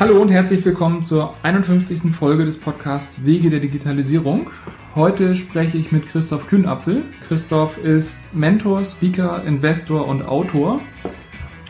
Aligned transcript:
Hallo 0.00 0.18
und 0.22 0.30
herzlich 0.30 0.64
willkommen 0.64 1.02
zur 1.02 1.34
51. 1.42 2.10
Folge 2.14 2.46
des 2.46 2.56
Podcasts 2.56 3.26
Wege 3.26 3.50
der 3.50 3.60
Digitalisierung. 3.60 4.50
Heute 4.94 5.36
spreche 5.36 5.76
ich 5.76 5.92
mit 5.92 6.06
Christoph 6.06 6.46
Kühnapfel. 6.46 7.04
Christoph 7.20 7.76
ist 7.76 8.16
Mentor, 8.32 8.82
Speaker, 8.86 9.44
Investor 9.44 10.08
und 10.08 10.22
Autor 10.22 10.80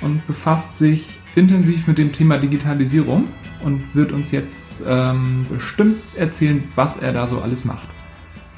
und 0.01 0.25
befasst 0.29 0.79
sich 0.79 1.19
intensiv 1.35 1.89
mit 1.89 1.99
dem 1.99 2.13
Thema 2.13 2.39
Digitalisierung 2.39 3.25
und 3.65 3.97
wird 3.97 4.13
uns 4.13 4.31
jetzt 4.31 4.81
ähm, 4.87 5.45
bestimmt 5.51 5.97
erzählen, 6.15 6.63
was 6.77 6.99
er 6.99 7.13
da 7.13 7.27
so 7.27 7.41
alles 7.41 7.65
macht. 7.65 7.89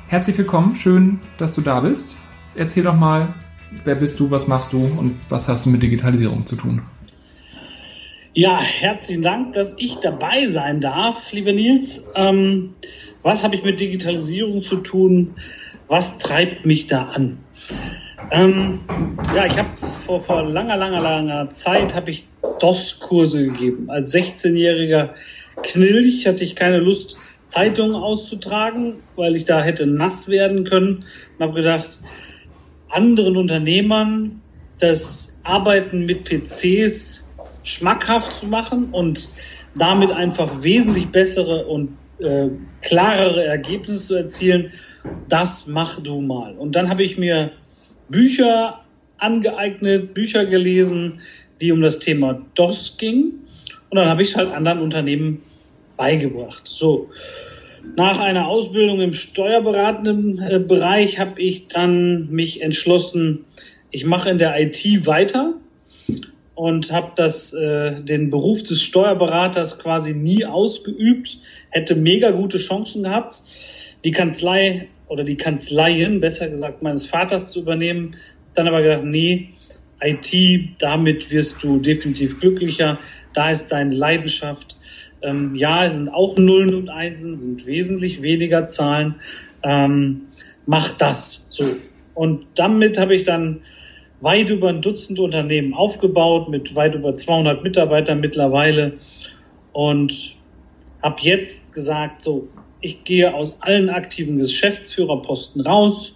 Herzlich 0.06 0.36
willkommen, 0.36 0.74
schön, 0.74 1.18
dass 1.38 1.54
du 1.54 1.62
da 1.62 1.80
bist. 1.80 2.18
Erzähl 2.54 2.82
doch 2.82 2.94
mal, 2.94 3.32
wer 3.84 3.94
bist 3.94 4.20
du, 4.20 4.30
was 4.30 4.46
machst 4.46 4.74
du 4.74 4.84
und 4.84 5.18
was 5.30 5.48
hast 5.48 5.64
du 5.64 5.70
mit 5.70 5.82
Digitalisierung 5.82 6.44
zu 6.44 6.56
tun? 6.56 6.82
Ja, 8.34 8.62
herzlichen 8.62 9.20
Dank, 9.20 9.52
dass 9.52 9.74
ich 9.76 9.96
dabei 9.96 10.48
sein 10.48 10.80
darf, 10.80 11.32
lieber 11.32 11.52
Nils. 11.52 12.08
Ähm, 12.14 12.72
was 13.22 13.42
habe 13.42 13.56
ich 13.56 13.62
mit 13.62 13.78
Digitalisierung 13.78 14.62
zu 14.62 14.76
tun? 14.76 15.34
Was 15.88 16.16
treibt 16.16 16.64
mich 16.64 16.86
da 16.86 17.08
an? 17.08 17.40
Ähm, 18.30 18.80
ja, 19.36 19.44
ich 19.44 19.58
habe 19.58 19.68
vor, 19.98 20.20
vor 20.20 20.44
langer, 20.44 20.78
langer, 20.78 21.02
langer 21.02 21.50
Zeit 21.50 21.94
habe 21.94 22.10
ich 22.10 22.26
DOS-Kurse 22.58 23.48
gegeben. 23.48 23.90
Als 23.90 24.14
16-jähriger 24.14 25.10
Knilch 25.62 26.26
hatte 26.26 26.42
ich 26.42 26.56
keine 26.56 26.78
Lust, 26.78 27.18
Zeitungen 27.48 27.94
auszutragen, 27.94 29.02
weil 29.14 29.36
ich 29.36 29.44
da 29.44 29.62
hätte 29.62 29.84
nass 29.86 30.28
werden 30.28 30.64
können 30.64 31.04
und 31.36 31.44
habe 31.44 31.52
gedacht, 31.52 32.00
anderen 32.88 33.36
Unternehmern 33.36 34.40
das 34.78 35.38
Arbeiten 35.44 36.06
mit 36.06 36.24
PCs 36.24 37.21
schmackhaft 37.62 38.32
zu 38.40 38.46
machen 38.46 38.90
und 38.92 39.28
damit 39.74 40.10
einfach 40.10 40.62
wesentlich 40.62 41.08
bessere 41.08 41.66
und 41.66 41.96
äh, 42.18 42.48
klarere 42.82 43.44
Ergebnisse 43.44 44.06
zu 44.06 44.14
erzielen, 44.14 44.72
das 45.28 45.66
mach 45.66 46.00
du 46.00 46.20
mal. 46.20 46.56
Und 46.56 46.76
dann 46.76 46.88
habe 46.88 47.02
ich 47.02 47.18
mir 47.18 47.52
Bücher 48.08 48.80
angeeignet, 49.18 50.14
Bücher 50.14 50.46
gelesen, 50.46 51.20
die 51.60 51.72
um 51.72 51.80
das 51.80 51.98
Thema 51.98 52.44
DOS 52.54 52.96
ging. 52.98 53.32
Und 53.90 53.96
dann 53.96 54.08
habe 54.08 54.22
ich 54.22 54.30
es 54.30 54.36
halt 54.36 54.52
anderen 54.52 54.80
Unternehmen 54.80 55.42
beigebracht. 55.96 56.66
So. 56.66 57.10
Nach 57.96 58.20
einer 58.20 58.46
Ausbildung 58.46 59.00
im 59.00 59.12
steuerberatenden 59.12 60.38
äh, 60.38 60.58
Bereich 60.60 61.18
habe 61.18 61.40
ich 61.40 61.68
dann 61.68 62.30
mich 62.30 62.62
entschlossen, 62.62 63.44
ich 63.90 64.06
mache 64.06 64.30
in 64.30 64.38
der 64.38 64.58
IT 64.60 65.06
weiter 65.06 65.54
und 66.54 66.92
habe 66.92 67.12
das 67.16 67.52
äh, 67.52 68.00
den 68.02 68.30
Beruf 68.30 68.62
des 68.62 68.82
Steuerberaters 68.82 69.78
quasi 69.78 70.12
nie 70.12 70.44
ausgeübt, 70.44 71.38
hätte 71.70 71.94
mega 71.94 72.30
gute 72.30 72.58
Chancen 72.58 73.04
gehabt, 73.04 73.42
die 74.04 74.10
Kanzlei 74.10 74.88
oder 75.08 75.24
die 75.24 75.36
Kanzleien, 75.36 76.20
besser 76.20 76.48
gesagt, 76.48 76.82
meines 76.82 77.06
Vaters 77.06 77.52
zu 77.52 77.60
übernehmen. 77.60 78.16
Dann 78.54 78.68
aber 78.68 78.82
gedacht, 78.82 79.04
nee, 79.04 79.50
IT, 80.02 80.32
damit 80.78 81.30
wirst 81.30 81.62
du 81.62 81.78
definitiv 81.78 82.40
glücklicher. 82.40 82.98
Da 83.32 83.50
ist 83.50 83.68
deine 83.68 83.94
Leidenschaft. 83.94 84.76
Ähm, 85.22 85.54
ja, 85.54 85.84
es 85.84 85.94
sind 85.94 86.08
auch 86.08 86.36
Nullen 86.36 86.74
und 86.74 86.88
Einsen, 86.88 87.36
sind 87.36 87.66
wesentlich 87.66 88.20
weniger 88.20 88.68
Zahlen. 88.68 89.16
Ähm, 89.62 90.22
mach 90.66 90.90
das 90.92 91.46
so. 91.48 91.64
Und 92.14 92.46
damit 92.56 92.98
habe 92.98 93.14
ich 93.14 93.24
dann 93.24 93.60
weit 94.22 94.50
über 94.50 94.68
ein 94.68 94.80
Dutzend 94.80 95.18
Unternehmen 95.18 95.74
aufgebaut, 95.74 96.48
mit 96.48 96.74
weit 96.74 96.94
über 96.94 97.14
200 97.14 97.62
Mitarbeitern 97.62 98.20
mittlerweile. 98.20 98.94
Und 99.72 100.36
habe 101.02 101.20
jetzt 101.22 101.72
gesagt, 101.72 102.22
so, 102.22 102.48
ich 102.80 103.04
gehe 103.04 103.34
aus 103.34 103.54
allen 103.60 103.90
aktiven 103.90 104.38
Geschäftsführerposten 104.38 105.60
raus 105.62 106.14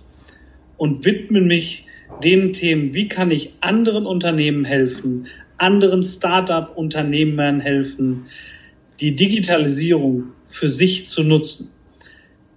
und 0.76 1.04
widme 1.04 1.41
mich 1.41 1.84
den 2.22 2.53
Themen, 2.53 2.94
wie 2.94 3.08
kann 3.08 3.31
ich 3.31 3.53
anderen 3.60 4.06
Unternehmen 4.06 4.64
helfen, 4.64 5.26
anderen 5.58 6.02
Start-up-Unternehmern 6.02 7.60
helfen, 7.60 8.26
die 9.00 9.16
Digitalisierung 9.16 10.32
für 10.48 10.70
sich 10.70 11.06
zu 11.06 11.22
nutzen, 11.22 11.70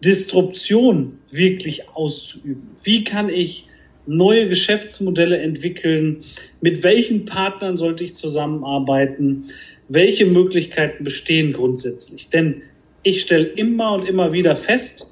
Disruption 0.03 1.19
wirklich 1.31 1.89
auszuüben. 1.89 2.69
Wie 2.83 3.03
kann 3.03 3.29
ich 3.29 3.68
neue 4.09 4.47
Geschäftsmodelle 4.49 5.37
entwickeln? 5.37 6.23
Mit 6.61 6.83
welchen 6.83 7.25
Partnern 7.25 7.77
sollte 7.77 8.03
ich 8.03 8.15
zusammenarbeiten? 8.15 9.45
Welche 9.87 10.25
Möglichkeiten 10.25 11.03
bestehen 11.03 11.53
grundsätzlich? 11.53 12.29
Denn 12.29 12.63
ich 13.03 13.21
stelle 13.21 13.45
immer 13.45 13.93
und 13.93 14.07
immer 14.07 14.33
wieder 14.33 14.57
fest, 14.57 15.11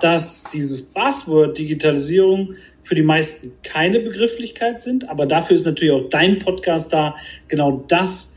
dass 0.00 0.44
dieses 0.52 0.82
Buzzword 0.82 1.58
Digitalisierung 1.58 2.54
für 2.82 2.94
die 2.94 3.02
meisten 3.02 3.52
keine 3.62 4.00
Begrifflichkeit 4.00 4.80
sind, 4.80 5.08
aber 5.08 5.26
dafür 5.26 5.56
ist 5.56 5.66
natürlich 5.66 5.92
auch 5.92 6.08
dein 6.08 6.38
Podcast 6.38 6.92
da, 6.92 7.16
genau 7.48 7.84
das 7.88 8.32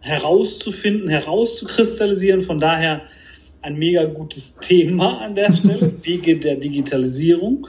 herauszufinden, 0.00 1.08
herauszukristallisieren. 1.08 2.42
Von 2.42 2.58
daher 2.58 3.02
ein 3.60 3.76
mega 3.76 4.04
gutes 4.04 4.56
Thema 4.56 5.20
an 5.20 5.34
der 5.34 5.52
Stelle, 5.52 5.92
Wege 6.04 6.38
der 6.38 6.56
Digitalisierung 6.56 7.68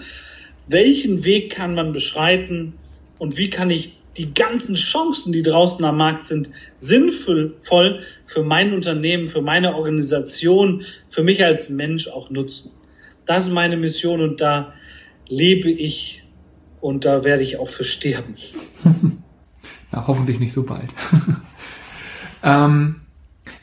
welchen 0.68 1.24
Weg 1.24 1.52
kann 1.52 1.76
man 1.76 1.94
beschreiten 1.94 2.74
und 3.18 3.38
wie 3.38 3.50
kann 3.50 3.70
ich 3.70 3.98
die 4.18 4.34
ganzen 4.34 4.76
Chancen, 4.76 5.34
die 5.34 5.42
draußen 5.42 5.84
am 5.86 5.98
Markt 5.98 6.28
sind, 6.28 6.50
sinnvoll 6.78 7.56
für 8.28 8.44
mein 8.44 8.74
Unternehmen, 8.74 9.28
für 9.28 9.42
meine 9.42 9.76
Organisation, 9.76 10.84
für 11.10 11.24
mich 11.24 11.44
als 11.44 11.70
Mensch 11.70 12.08
auch 12.08 12.30
nutzen. 12.30 12.72
Das 13.26 13.48
ist 13.48 13.54
meine 13.54 13.78
Mission 13.78 14.22
und 14.22 14.42
da 14.42 14.74
lebe 15.28 15.70
ich 15.70 16.24
und 16.82 17.06
da 17.06 17.24
werde 17.24 17.44
ich 17.44 17.58
auch 17.58 17.70
für 17.70 17.84
sterben. 17.84 18.36
Ja, 19.92 20.08
hoffentlich 20.08 20.40
nicht 20.40 20.54
so 20.54 20.64
bald. 20.64 20.90
ähm, 22.44 23.02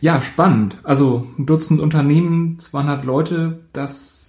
ja, 0.00 0.22
spannend. 0.22 0.76
Also 0.84 1.26
ein 1.36 1.44
Dutzend 1.44 1.80
Unternehmen, 1.80 2.60
200 2.60 3.04
Leute, 3.04 3.64
das 3.72 4.19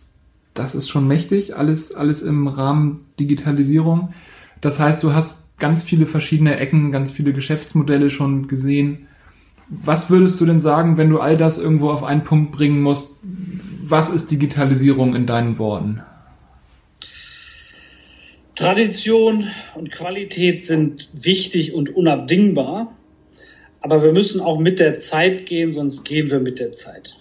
das 0.53 0.75
ist 0.75 0.89
schon 0.89 1.07
mächtig, 1.07 1.55
alles, 1.55 1.93
alles 1.93 2.21
im 2.21 2.47
Rahmen 2.47 3.05
Digitalisierung. 3.19 4.13
Das 4.59 4.79
heißt, 4.79 5.01
du 5.03 5.13
hast 5.13 5.37
ganz 5.59 5.83
viele 5.83 6.05
verschiedene 6.05 6.57
Ecken, 6.57 6.91
ganz 6.91 7.11
viele 7.11 7.33
Geschäftsmodelle 7.33 8.09
schon 8.09 8.47
gesehen. 8.47 9.07
Was 9.69 10.09
würdest 10.09 10.41
du 10.41 10.45
denn 10.45 10.59
sagen, 10.59 10.97
wenn 10.97 11.09
du 11.09 11.19
all 11.19 11.37
das 11.37 11.57
irgendwo 11.57 11.89
auf 11.89 12.03
einen 12.03 12.23
Punkt 12.23 12.51
bringen 12.51 12.81
musst? 12.81 13.17
Was 13.81 14.09
ist 14.09 14.29
Digitalisierung 14.29 15.15
in 15.15 15.25
deinen 15.25 15.57
Worten? 15.57 16.01
Tradition 18.55 19.47
und 19.75 19.91
Qualität 19.91 20.65
sind 20.65 21.09
wichtig 21.13 21.73
und 21.73 21.95
unabdingbar, 21.95 22.95
aber 23.79 24.03
wir 24.03 24.11
müssen 24.11 24.41
auch 24.41 24.59
mit 24.59 24.79
der 24.79 24.99
Zeit 24.99 25.45
gehen, 25.45 25.71
sonst 25.71 26.03
gehen 26.03 26.29
wir 26.29 26.39
mit 26.39 26.59
der 26.59 26.73
Zeit 26.73 27.15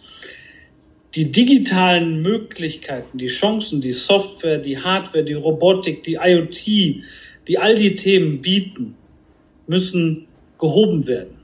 die 1.14 1.32
digitalen 1.32 2.22
Möglichkeiten, 2.22 3.18
die 3.18 3.26
Chancen, 3.26 3.80
die 3.80 3.92
Software, 3.92 4.58
die 4.58 4.78
Hardware, 4.78 5.24
die 5.24 5.34
Robotik, 5.34 6.02
die 6.04 6.14
IoT, 6.14 6.66
die 7.48 7.58
all 7.58 7.76
die 7.76 7.94
Themen 7.96 8.40
bieten, 8.40 8.94
müssen 9.66 10.26
gehoben 10.58 11.06
werden. 11.06 11.34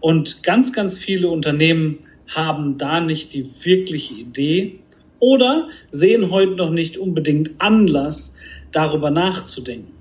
Und 0.00 0.42
ganz, 0.42 0.72
ganz 0.72 0.98
viele 0.98 1.28
Unternehmen 1.28 1.98
haben 2.28 2.78
da 2.78 3.00
nicht 3.00 3.32
die 3.34 3.46
wirkliche 3.64 4.14
Idee 4.14 4.78
oder 5.18 5.68
sehen 5.90 6.30
heute 6.30 6.52
noch 6.52 6.70
nicht 6.70 6.96
unbedingt 6.96 7.50
Anlass, 7.58 8.36
darüber 8.72 9.10
nachzudenken. 9.10 9.92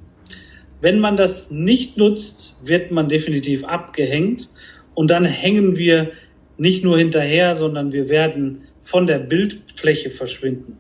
Wenn 0.80 1.00
man 1.00 1.18
das 1.18 1.52
nicht 1.52 1.98
nutzt, 1.98 2.56
wird 2.64 2.92
man 2.92 3.10
definitiv 3.10 3.64
abgehängt 3.64 4.50
und 4.96 5.12
dann 5.12 5.26
hängen 5.26 5.78
wir 5.78 6.12
nicht 6.58 6.84
nur 6.84 6.98
hinterher, 6.98 7.56
sondern 7.56 7.94
wir 7.94 8.10
werden 8.10 8.64
von 8.92 9.08
der 9.08 9.20
Bildfläche 9.20 10.10
verschwinden. 10.10 10.78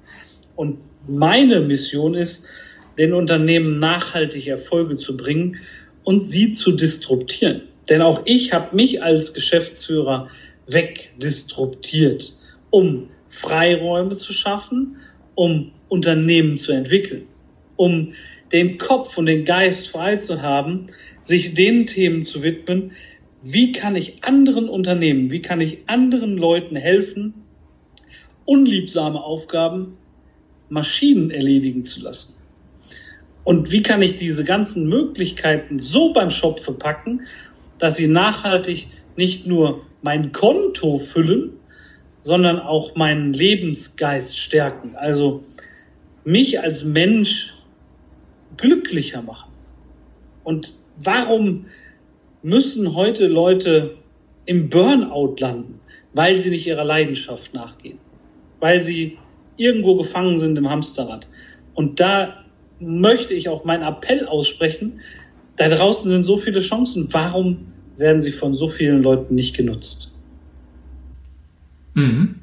Und 0.57 0.79
meine 1.07 1.61
Mission 1.61 2.13
ist, 2.13 2.45
den 2.97 3.13
Unternehmen 3.13 3.79
nachhaltig 3.79 4.47
Erfolge 4.47 4.97
zu 4.97 5.15
bringen 5.15 5.55
und 6.03 6.29
sie 6.29 6.51
zu 6.51 6.73
disruptieren. 6.73 7.61
Denn 7.89 8.01
auch 8.01 8.23
ich 8.25 8.51
habe 8.51 8.75
mich 8.75 9.01
als 9.01 9.33
Geschäftsführer 9.33 10.27
wegdisruptiert, 10.67 12.37
um 12.69 13.07
Freiräume 13.29 14.17
zu 14.17 14.33
schaffen, 14.33 14.97
um 15.33 15.71
Unternehmen 15.87 16.57
zu 16.57 16.73
entwickeln, 16.73 17.27
um 17.77 18.11
den 18.51 18.77
Kopf 18.77 19.17
und 19.17 19.27
den 19.27 19.45
Geist 19.45 19.87
frei 19.87 20.17
zu 20.17 20.41
haben, 20.41 20.87
sich 21.21 21.53
den 21.53 21.85
Themen 21.85 22.25
zu 22.25 22.43
widmen, 22.43 22.91
wie 23.41 23.71
kann 23.71 23.95
ich 23.95 24.25
anderen 24.25 24.67
Unternehmen, 24.67 25.31
wie 25.31 25.41
kann 25.41 25.61
ich 25.61 25.83
anderen 25.87 26.37
Leuten 26.37 26.75
helfen, 26.75 27.40
unliebsame 28.45 29.21
Aufgaben 29.21 29.97
Maschinen 30.69 31.31
erledigen 31.31 31.83
zu 31.83 32.01
lassen. 32.01 32.35
Und 33.43 33.71
wie 33.71 33.81
kann 33.81 34.01
ich 34.01 34.17
diese 34.17 34.43
ganzen 34.43 34.87
Möglichkeiten 34.87 35.79
so 35.79 36.13
beim 36.13 36.29
Shop 36.29 36.59
verpacken, 36.59 37.21
dass 37.79 37.97
sie 37.97 38.07
nachhaltig 38.07 38.87
nicht 39.15 39.47
nur 39.47 39.81
mein 40.01 40.31
Konto 40.31 40.97
füllen, 40.97 41.53
sondern 42.21 42.59
auch 42.59 42.95
meinen 42.95 43.33
Lebensgeist 43.33 44.37
stärken. 44.37 44.95
Also 44.95 45.43
mich 46.23 46.59
als 46.59 46.83
Mensch 46.83 47.55
glücklicher 48.57 49.21
machen. 49.21 49.51
Und 50.43 50.75
warum 50.97 51.65
müssen 52.43 52.95
heute 52.95 53.27
Leute 53.27 53.97
im 54.45 54.69
Burnout 54.69 55.35
landen? 55.39 55.79
Weil 56.13 56.37
sie 56.37 56.49
nicht 56.49 56.67
ihrer 56.67 56.83
Leidenschaft 56.83 57.53
nachgehen. 57.53 57.97
Weil 58.61 58.79
sie 58.79 59.17
irgendwo 59.57 59.97
gefangen 59.97 60.37
sind 60.37 60.57
im 60.57 60.69
Hamsterrad. 60.69 61.27
Und 61.73 61.99
da 61.99 62.45
möchte 62.79 63.33
ich 63.33 63.49
auch 63.49 63.65
meinen 63.65 63.83
Appell 63.83 64.25
aussprechen. 64.25 65.01
Da 65.57 65.67
draußen 65.67 66.09
sind 66.09 66.23
so 66.23 66.37
viele 66.37 66.61
Chancen. 66.61 67.07
Warum 67.11 67.67
werden 67.97 68.21
sie 68.21 68.31
von 68.31 68.55
so 68.55 68.67
vielen 68.67 69.03
Leuten 69.03 69.35
nicht 69.35 69.55
genutzt? 69.55 70.11
Mhm. 71.93 72.35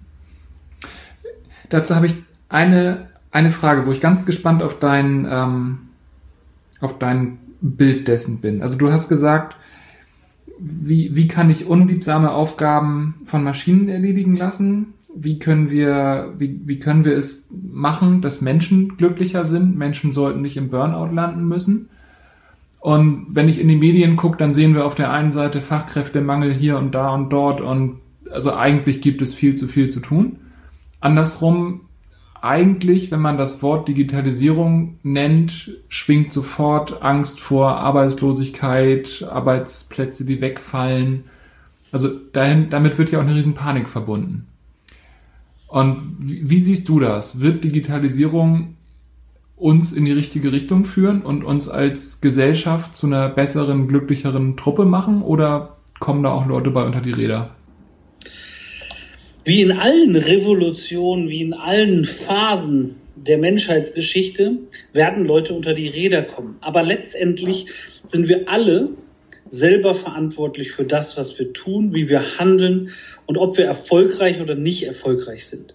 Dazu 1.68 1.94
habe 1.94 2.06
ich 2.06 2.14
eine, 2.48 3.08
eine 3.30 3.50
Frage, 3.50 3.86
wo 3.86 3.92
ich 3.92 4.00
ganz 4.00 4.24
gespannt 4.24 4.62
auf 4.62 4.78
dein, 4.78 5.26
ähm, 5.30 5.78
auf 6.80 6.98
dein 6.98 7.38
Bild 7.60 8.08
dessen 8.08 8.40
bin. 8.40 8.62
Also 8.62 8.78
du 8.78 8.92
hast 8.92 9.08
gesagt, 9.08 9.56
wie, 10.58 11.14
wie 11.14 11.28
kann 11.28 11.50
ich 11.50 11.66
unliebsame 11.66 12.32
Aufgaben 12.32 13.22
von 13.26 13.44
Maschinen 13.44 13.88
erledigen 13.88 14.36
lassen? 14.36 14.94
Wie 15.16 15.38
können 15.38 15.70
wir, 15.70 16.34
wie, 16.38 16.60
wie 16.64 16.78
können 16.78 17.04
wir 17.04 17.16
es 17.16 17.48
machen, 17.50 18.20
dass 18.20 18.40
Menschen 18.40 18.96
glücklicher 18.96 19.44
sind? 19.44 19.76
Menschen 19.76 20.12
sollten 20.12 20.42
nicht 20.42 20.56
im 20.56 20.70
Burnout 20.70 21.14
landen 21.14 21.46
müssen. 21.46 21.88
Und 22.80 23.26
wenn 23.30 23.48
ich 23.48 23.60
in 23.60 23.68
die 23.68 23.76
Medien 23.76 24.16
gucke, 24.16 24.36
dann 24.36 24.52
sehen 24.52 24.74
wir 24.74 24.84
auf 24.86 24.94
der 24.94 25.12
einen 25.12 25.32
Seite 25.32 25.60
Fachkräftemangel 25.60 26.54
hier 26.54 26.78
und 26.78 26.94
da 26.94 27.12
und 27.14 27.30
dort 27.30 27.60
und 27.60 28.00
also 28.30 28.54
eigentlich 28.54 29.00
gibt 29.00 29.22
es 29.22 29.34
viel 29.34 29.54
zu 29.54 29.66
viel 29.66 29.88
zu 29.88 30.00
tun. 30.00 30.38
Andersrum 31.00 31.82
eigentlich, 32.40 33.10
wenn 33.10 33.20
man 33.20 33.38
das 33.38 33.62
Wort 33.62 33.88
Digitalisierung 33.88 34.98
nennt, 35.02 35.76
schwingt 35.88 36.32
sofort 36.32 37.02
Angst 37.02 37.40
vor 37.40 37.76
Arbeitslosigkeit, 37.78 39.26
Arbeitsplätze, 39.28 40.24
die 40.24 40.40
wegfallen. 40.40 41.24
Also 41.90 42.08
dahin, 42.32 42.70
damit 42.70 42.98
wird 42.98 43.10
ja 43.10 43.18
auch 43.18 43.24
eine 43.24 43.34
riesen 43.34 43.54
Panik 43.54 43.88
verbunden. 43.88 44.46
Und 45.68 46.16
wie, 46.18 46.48
wie 46.48 46.60
siehst 46.60 46.88
du 46.88 46.98
das? 46.98 47.40
Wird 47.40 47.62
Digitalisierung 47.62 48.74
uns 49.54 49.92
in 49.92 50.04
die 50.04 50.12
richtige 50.12 50.52
Richtung 50.52 50.84
führen 50.84 51.22
und 51.22 51.44
uns 51.44 51.68
als 51.68 52.20
Gesellschaft 52.20 52.96
zu 52.96 53.06
einer 53.06 53.28
besseren, 53.28 53.88
glücklicheren 53.88 54.56
Truppe 54.56 54.84
machen 54.84 55.22
oder 55.22 55.76
kommen 55.98 56.22
da 56.22 56.30
auch 56.30 56.46
Leute 56.46 56.70
bei 56.70 56.84
unter 56.84 57.00
die 57.00 57.12
Räder? 57.12 57.54
Wie 59.44 59.62
in 59.62 59.72
allen 59.72 60.14
Revolutionen, 60.14 61.28
wie 61.28 61.42
in 61.42 61.54
allen 61.54 62.04
Phasen 62.04 62.96
der 63.16 63.38
Menschheitsgeschichte 63.38 64.58
werden 64.92 65.24
Leute 65.24 65.54
unter 65.54 65.74
die 65.74 65.88
Räder 65.88 66.22
kommen. 66.22 66.56
Aber 66.60 66.82
letztendlich 66.82 67.66
sind 68.06 68.28
wir 68.28 68.48
alle 68.48 68.90
selber 69.50 69.94
verantwortlich 69.94 70.72
für 70.72 70.84
das, 70.84 71.16
was 71.16 71.38
wir 71.38 71.52
tun, 71.52 71.94
wie 71.94 72.08
wir 72.08 72.38
handeln 72.38 72.90
und 73.26 73.36
ob 73.36 73.56
wir 73.56 73.64
erfolgreich 73.64 74.40
oder 74.40 74.54
nicht 74.54 74.84
erfolgreich 74.84 75.46
sind. 75.46 75.74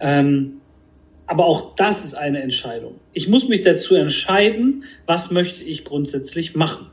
Ähm, 0.00 0.60
aber 1.26 1.46
auch 1.46 1.74
das 1.74 2.04
ist 2.04 2.14
eine 2.14 2.40
Entscheidung. 2.40 3.00
Ich 3.12 3.28
muss 3.28 3.48
mich 3.48 3.62
dazu 3.62 3.94
entscheiden, 3.94 4.84
was 5.06 5.30
möchte 5.30 5.64
ich 5.64 5.84
grundsätzlich 5.84 6.54
machen. 6.54 6.86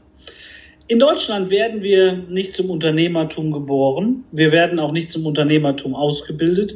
In 0.87 0.99
Deutschland 0.99 1.49
werden 1.49 1.81
wir 1.81 2.13
nicht 2.13 2.53
zum 2.53 2.69
Unternehmertum 2.69 3.51
geboren. 3.51 4.25
Wir 4.31 4.51
werden 4.51 4.79
auch 4.79 4.91
nicht 4.91 5.11
zum 5.11 5.25
Unternehmertum 5.25 5.95
ausgebildet. 5.95 6.75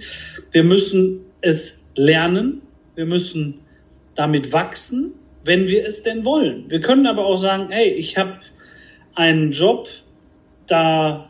Wir 0.51 0.63
müssen 0.63 1.21
es 1.41 1.83
lernen. 1.95 2.61
Wir 2.95 3.05
müssen 3.05 3.59
damit 4.15 4.53
wachsen, 4.53 5.13
wenn 5.43 5.67
wir 5.67 5.85
es 5.85 6.03
denn 6.03 6.25
wollen. 6.25 6.69
Wir 6.69 6.79
können 6.79 7.05
aber 7.05 7.25
auch 7.25 7.37
sagen, 7.37 7.67
hey, 7.69 7.89
ich 7.89 8.17
habe 8.17 8.39
einen 9.17 9.51
Job, 9.51 9.87
da 10.67 11.29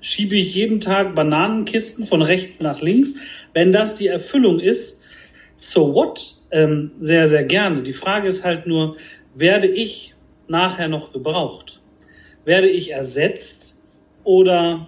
schiebe 0.00 0.36
ich 0.36 0.54
jeden 0.54 0.80
Tag 0.80 1.14
Bananenkisten 1.14 2.06
von 2.06 2.22
rechts 2.22 2.60
nach 2.60 2.80
links. 2.80 3.14
Wenn 3.54 3.72
das 3.72 3.94
die 3.94 4.06
Erfüllung 4.06 4.60
ist, 4.60 5.00
so 5.56 5.94
what? 5.94 6.34
Ähm, 6.50 6.92
sehr, 7.00 7.26
sehr 7.26 7.44
gerne. 7.44 7.82
Die 7.82 7.94
Frage 7.94 8.28
ist 8.28 8.44
halt 8.44 8.66
nur, 8.66 8.96
werde 9.34 9.66
ich 9.66 10.14
nachher 10.46 10.88
noch 10.88 11.12
gebraucht? 11.12 11.80
Werde 12.44 12.68
ich 12.68 12.92
ersetzt 12.92 13.80
oder 14.22 14.86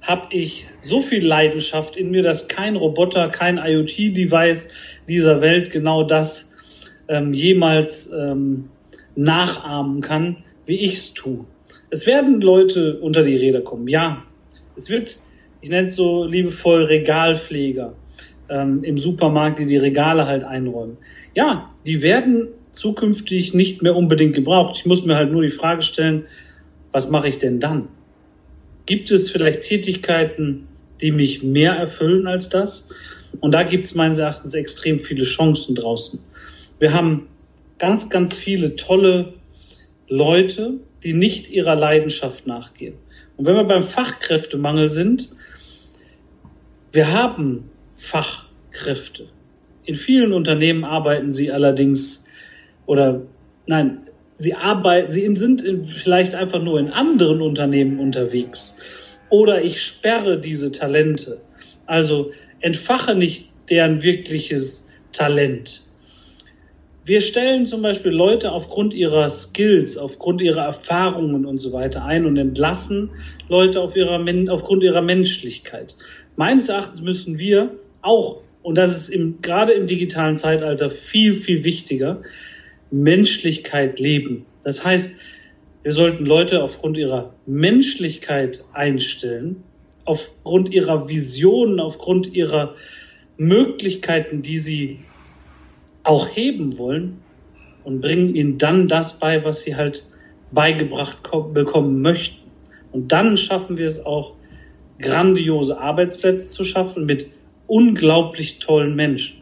habe 0.00 0.34
ich 0.34 0.66
so 0.80 1.02
viel 1.02 1.24
Leidenschaft 1.24 1.94
in 1.96 2.10
mir, 2.10 2.22
dass 2.22 2.48
kein 2.48 2.76
Roboter, 2.76 3.28
kein 3.28 3.58
IoT-Device 3.58 4.72
dieser 5.08 5.42
Welt 5.42 5.70
genau 5.70 6.04
das 6.04 6.52
ähm, 7.08 7.34
jemals 7.34 8.10
ähm, 8.10 8.70
nachahmen 9.14 10.00
kann, 10.00 10.38
wie 10.70 10.78
ich 10.84 10.94
es 10.94 11.14
tue. 11.14 11.44
Es 11.90 12.06
werden 12.06 12.40
Leute 12.40 13.00
unter 13.00 13.24
die 13.24 13.36
Räder 13.36 13.60
kommen, 13.60 13.88
ja. 13.88 14.22
Es 14.76 14.88
wird, 14.88 15.18
ich 15.60 15.68
nenne 15.68 15.88
es 15.88 15.96
so 15.96 16.24
liebevoll 16.24 16.84
Regalpfleger 16.84 17.92
ähm, 18.48 18.84
im 18.84 18.96
Supermarkt, 18.96 19.58
die 19.58 19.66
die 19.66 19.78
Regale 19.78 20.26
halt 20.26 20.44
einräumen. 20.44 20.96
Ja, 21.34 21.74
die 21.84 22.02
werden 22.02 22.50
zukünftig 22.70 23.52
nicht 23.52 23.82
mehr 23.82 23.96
unbedingt 23.96 24.36
gebraucht. 24.36 24.76
Ich 24.78 24.86
muss 24.86 25.04
mir 25.04 25.16
halt 25.16 25.32
nur 25.32 25.42
die 25.42 25.50
Frage 25.50 25.82
stellen, 25.82 26.26
was 26.92 27.10
mache 27.10 27.26
ich 27.26 27.40
denn 27.40 27.58
dann? 27.58 27.88
Gibt 28.86 29.10
es 29.10 29.28
vielleicht 29.28 29.62
Tätigkeiten, 29.62 30.68
die 31.00 31.10
mich 31.10 31.42
mehr 31.42 31.72
erfüllen 31.72 32.28
als 32.28 32.48
das? 32.48 32.88
Und 33.40 33.54
da 33.54 33.64
gibt 33.64 33.86
es 33.86 33.96
meines 33.96 34.20
Erachtens 34.20 34.54
extrem 34.54 35.00
viele 35.00 35.24
Chancen 35.24 35.74
draußen. 35.74 36.20
Wir 36.78 36.92
haben 36.92 37.26
ganz, 37.78 38.08
ganz 38.08 38.36
viele 38.36 38.76
tolle 38.76 39.34
Leute, 40.10 40.80
die 41.04 41.14
nicht 41.14 41.50
ihrer 41.50 41.76
Leidenschaft 41.76 42.46
nachgehen. 42.46 42.94
Und 43.36 43.46
wenn 43.46 43.54
wir 43.54 43.64
beim 43.64 43.84
Fachkräftemangel 43.84 44.88
sind, 44.88 45.30
wir 46.92 47.12
haben 47.12 47.70
Fachkräfte. 47.96 49.28
In 49.84 49.94
vielen 49.94 50.32
Unternehmen 50.32 50.84
arbeiten 50.84 51.30
sie 51.30 51.52
allerdings 51.52 52.26
oder 52.86 53.22
nein, 53.66 54.08
sie 54.34 54.54
arbeiten, 54.54 55.12
sie 55.12 55.36
sind 55.36 55.62
vielleicht 56.02 56.34
einfach 56.34 56.60
nur 56.60 56.80
in 56.80 56.88
anderen 56.88 57.40
Unternehmen 57.40 58.00
unterwegs. 58.00 58.76
Oder 59.28 59.62
ich 59.62 59.80
sperre 59.80 60.40
diese 60.40 60.72
Talente. 60.72 61.40
Also 61.86 62.32
entfache 62.58 63.14
nicht 63.14 63.48
deren 63.70 64.02
wirkliches 64.02 64.88
Talent. 65.12 65.84
Wir 67.04 67.22
stellen 67.22 67.64
zum 67.64 67.80
Beispiel 67.80 68.12
Leute 68.12 68.52
aufgrund 68.52 68.92
ihrer 68.92 69.30
Skills, 69.30 69.96
aufgrund 69.96 70.42
ihrer 70.42 70.64
Erfahrungen 70.64 71.46
und 71.46 71.58
so 71.58 71.72
weiter 71.72 72.04
ein 72.04 72.26
und 72.26 72.36
entlassen 72.36 73.10
Leute 73.48 73.80
auf 73.80 73.96
ihrer, 73.96 74.22
aufgrund 74.52 74.82
ihrer 74.82 75.00
Menschlichkeit. 75.00 75.96
Meines 76.36 76.68
Erachtens 76.68 77.00
müssen 77.00 77.38
wir 77.38 77.70
auch, 78.02 78.42
und 78.62 78.76
das 78.76 78.94
ist 78.94 79.08
im, 79.08 79.40
gerade 79.40 79.72
im 79.72 79.86
digitalen 79.86 80.36
Zeitalter 80.36 80.90
viel, 80.90 81.32
viel 81.32 81.64
wichtiger, 81.64 82.22
Menschlichkeit 82.90 83.98
leben. 83.98 84.44
Das 84.62 84.84
heißt, 84.84 85.12
wir 85.82 85.92
sollten 85.92 86.26
Leute 86.26 86.62
aufgrund 86.62 86.98
ihrer 86.98 87.32
Menschlichkeit 87.46 88.62
einstellen, 88.74 89.62
aufgrund 90.04 90.74
ihrer 90.74 91.08
Visionen, 91.08 91.80
aufgrund 91.80 92.34
ihrer 92.34 92.74
Möglichkeiten, 93.38 94.42
die 94.42 94.58
sie 94.58 94.98
auch 96.04 96.28
heben 96.28 96.78
wollen 96.78 97.18
und 97.84 98.00
bringen 98.00 98.34
ihnen 98.34 98.58
dann 98.58 98.88
das 98.88 99.18
bei, 99.18 99.44
was 99.44 99.60
sie 99.62 99.76
halt 99.76 100.04
beigebracht 100.52 101.18
bekommen 101.52 102.02
möchten. 102.02 102.50
Und 102.92 103.12
dann 103.12 103.36
schaffen 103.36 103.78
wir 103.78 103.86
es 103.86 104.04
auch, 104.04 104.34
grandiose 104.98 105.78
Arbeitsplätze 105.78 106.48
zu 106.48 106.64
schaffen 106.64 107.06
mit 107.06 107.28
unglaublich 107.66 108.58
tollen 108.58 108.94
Menschen. 108.96 109.40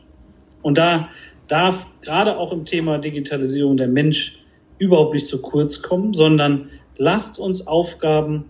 Und 0.63 0.79
da 0.79 1.09
darf 1.49 1.87
gerade 2.03 2.37
auch 2.37 2.53
im 2.53 2.65
Thema 2.65 2.99
Digitalisierung 2.99 3.77
der 3.77 3.89
Mensch 3.89 4.39
überhaupt 4.79 5.15
nicht 5.15 5.27
zu 5.27 5.43
kurz 5.43 5.83
kommen, 5.83 6.15
sondern 6.15 6.71
lasst 6.97 7.39
uns 7.39 7.67
Aufgaben, 7.67 8.45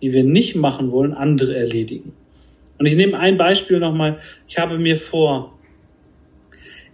die 0.00 0.12
wir 0.12 0.24
nicht 0.24 0.56
machen 0.56 0.90
wollen, 0.92 1.12
andere 1.12 1.56
erledigen. 1.56 2.12
Und 2.78 2.86
ich 2.86 2.96
nehme 2.96 3.18
ein 3.18 3.36
Beispiel 3.36 3.78
nochmal. 3.78 4.18
Ich 4.48 4.58
habe 4.58 4.78
mir 4.78 4.96
vor 4.96 5.53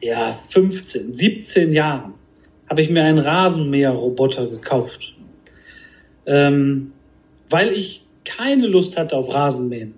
ja, 0.02 0.32
15, 0.32 1.16
17 1.16 1.72
Jahren 1.72 2.14
habe 2.68 2.82
ich 2.82 2.90
mir 2.90 3.02
einen 3.02 3.18
Rasenmäherroboter 3.18 4.46
gekauft, 4.46 5.14
ähm, 6.26 6.92
weil 7.48 7.72
ich 7.72 8.02
keine 8.24 8.66
Lust 8.66 8.96
hatte 8.96 9.16
auf 9.16 9.32
Rasenmähen. 9.32 9.94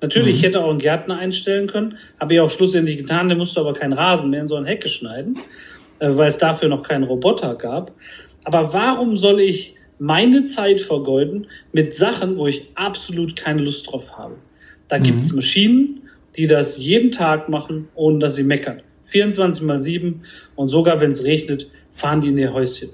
Natürlich, 0.00 0.34
mhm. 0.34 0.38
ich 0.38 0.42
hätte 0.42 0.64
auch 0.64 0.70
einen 0.70 0.78
Gärtner 0.78 1.18
einstellen 1.18 1.66
können, 1.66 1.98
habe 2.20 2.34
ich 2.34 2.40
auch 2.40 2.50
schlussendlich 2.50 2.98
getan, 2.98 3.28
der 3.28 3.36
musste 3.36 3.60
aber 3.60 3.72
keinen 3.72 3.92
Rasen 3.92 4.30
mähen, 4.30 4.46
sondern 4.46 4.66
Hecke 4.66 4.88
schneiden, 4.88 5.38
äh, 5.98 6.08
weil 6.16 6.28
es 6.28 6.38
dafür 6.38 6.68
noch 6.68 6.82
keinen 6.82 7.04
Roboter 7.04 7.54
gab. 7.54 7.92
Aber 8.44 8.72
warum 8.72 9.16
soll 9.16 9.40
ich 9.40 9.76
meine 9.98 10.44
Zeit 10.46 10.80
vergeuden 10.80 11.46
mit 11.72 11.96
Sachen, 11.96 12.36
wo 12.36 12.46
ich 12.46 12.68
absolut 12.74 13.36
keine 13.36 13.62
Lust 13.62 13.90
drauf 13.90 14.16
habe. 14.18 14.36
Da 14.88 14.98
mhm. 14.98 15.02
gibt 15.04 15.20
es 15.20 15.32
Maschinen, 15.32 16.02
die 16.36 16.46
das 16.46 16.76
jeden 16.76 17.10
Tag 17.10 17.48
machen, 17.48 17.88
ohne 17.94 18.18
dass 18.18 18.34
sie 18.34 18.42
meckern. 18.42 18.82
24 19.06 19.62
mal 19.62 19.80
7 19.80 20.22
und 20.54 20.68
sogar 20.68 21.00
wenn 21.00 21.12
es 21.12 21.24
regnet, 21.24 21.70
fahren 21.92 22.20
die 22.20 22.28
in 22.28 22.38
ihr 22.38 22.52
Häuschen. 22.52 22.90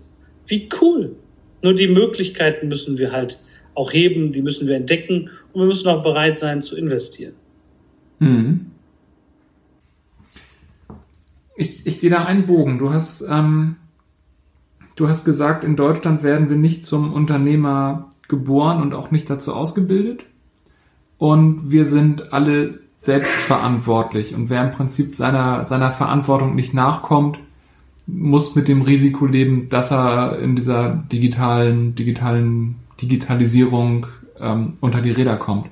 Wie 0.47 0.69
cool! 0.81 1.17
Nur 1.63 1.75
die 1.75 1.89
Möglichkeiten 1.89 2.69
müssen 2.69 2.99
wir 2.99 3.13
halt 3.13 3.39
auch 3.75 3.93
heben, 3.93 4.33
die 4.33 4.43
müssen 4.43 4.67
wir 4.69 4.77
entdecken 4.77 5.31
und 5.53 5.63
wir 5.63 5.67
müssen 5.67 5.89
auch 5.89 6.03
bereit 6.03 6.39
sein 6.39 6.61
zu 6.61 6.77
investieren. 6.77 7.35
Mhm. 8.19 8.67
Ich, 11.57 11.87
ich 11.87 12.01
sehe 12.01 12.11
da 12.11 12.25
einen 12.25 12.47
Bogen. 12.47 12.79
Du 12.79 12.91
hast, 12.91 13.23
ähm, 13.23 13.77
du 14.97 15.09
hast 15.09 15.25
gesagt, 15.25 15.65
in 15.65 15.77
Deutschland 15.77 16.23
werden 16.23 16.49
wir 16.49 16.57
nicht 16.57 16.85
zum 16.85 17.13
Unternehmer 17.13 18.11
geboren 18.29 18.83
und 18.83 18.95
auch 18.95 19.11
nicht 19.11 19.29
dazu 19.31 19.55
ausgebildet. 19.55 20.25
Und 21.19 21.71
wir 21.71 21.85
sind 21.85 22.33
alle 22.33 22.82
selbstverantwortlich. 23.03 24.33
Und 24.33 24.49
wer 24.49 24.63
im 24.65 24.71
Prinzip 24.71 25.17
seiner, 25.17 25.65
seiner 25.65 25.91
Verantwortung 25.91 26.55
nicht 26.55 26.73
nachkommt, 26.73 27.41
muss 28.07 28.55
mit 28.55 28.69
dem 28.69 28.83
Risiko 28.83 29.27
leben, 29.27 29.69
dass 29.69 29.91
er 29.91 30.39
in 30.39 30.55
dieser 30.55 31.03
digitalen, 31.11 31.97
digitalen 31.97 32.77
Digitalisierung 33.01 34.07
ähm, 34.39 34.75
unter 34.81 35.01
die 35.01 35.11
Räder 35.11 35.37
kommt. 35.37 35.67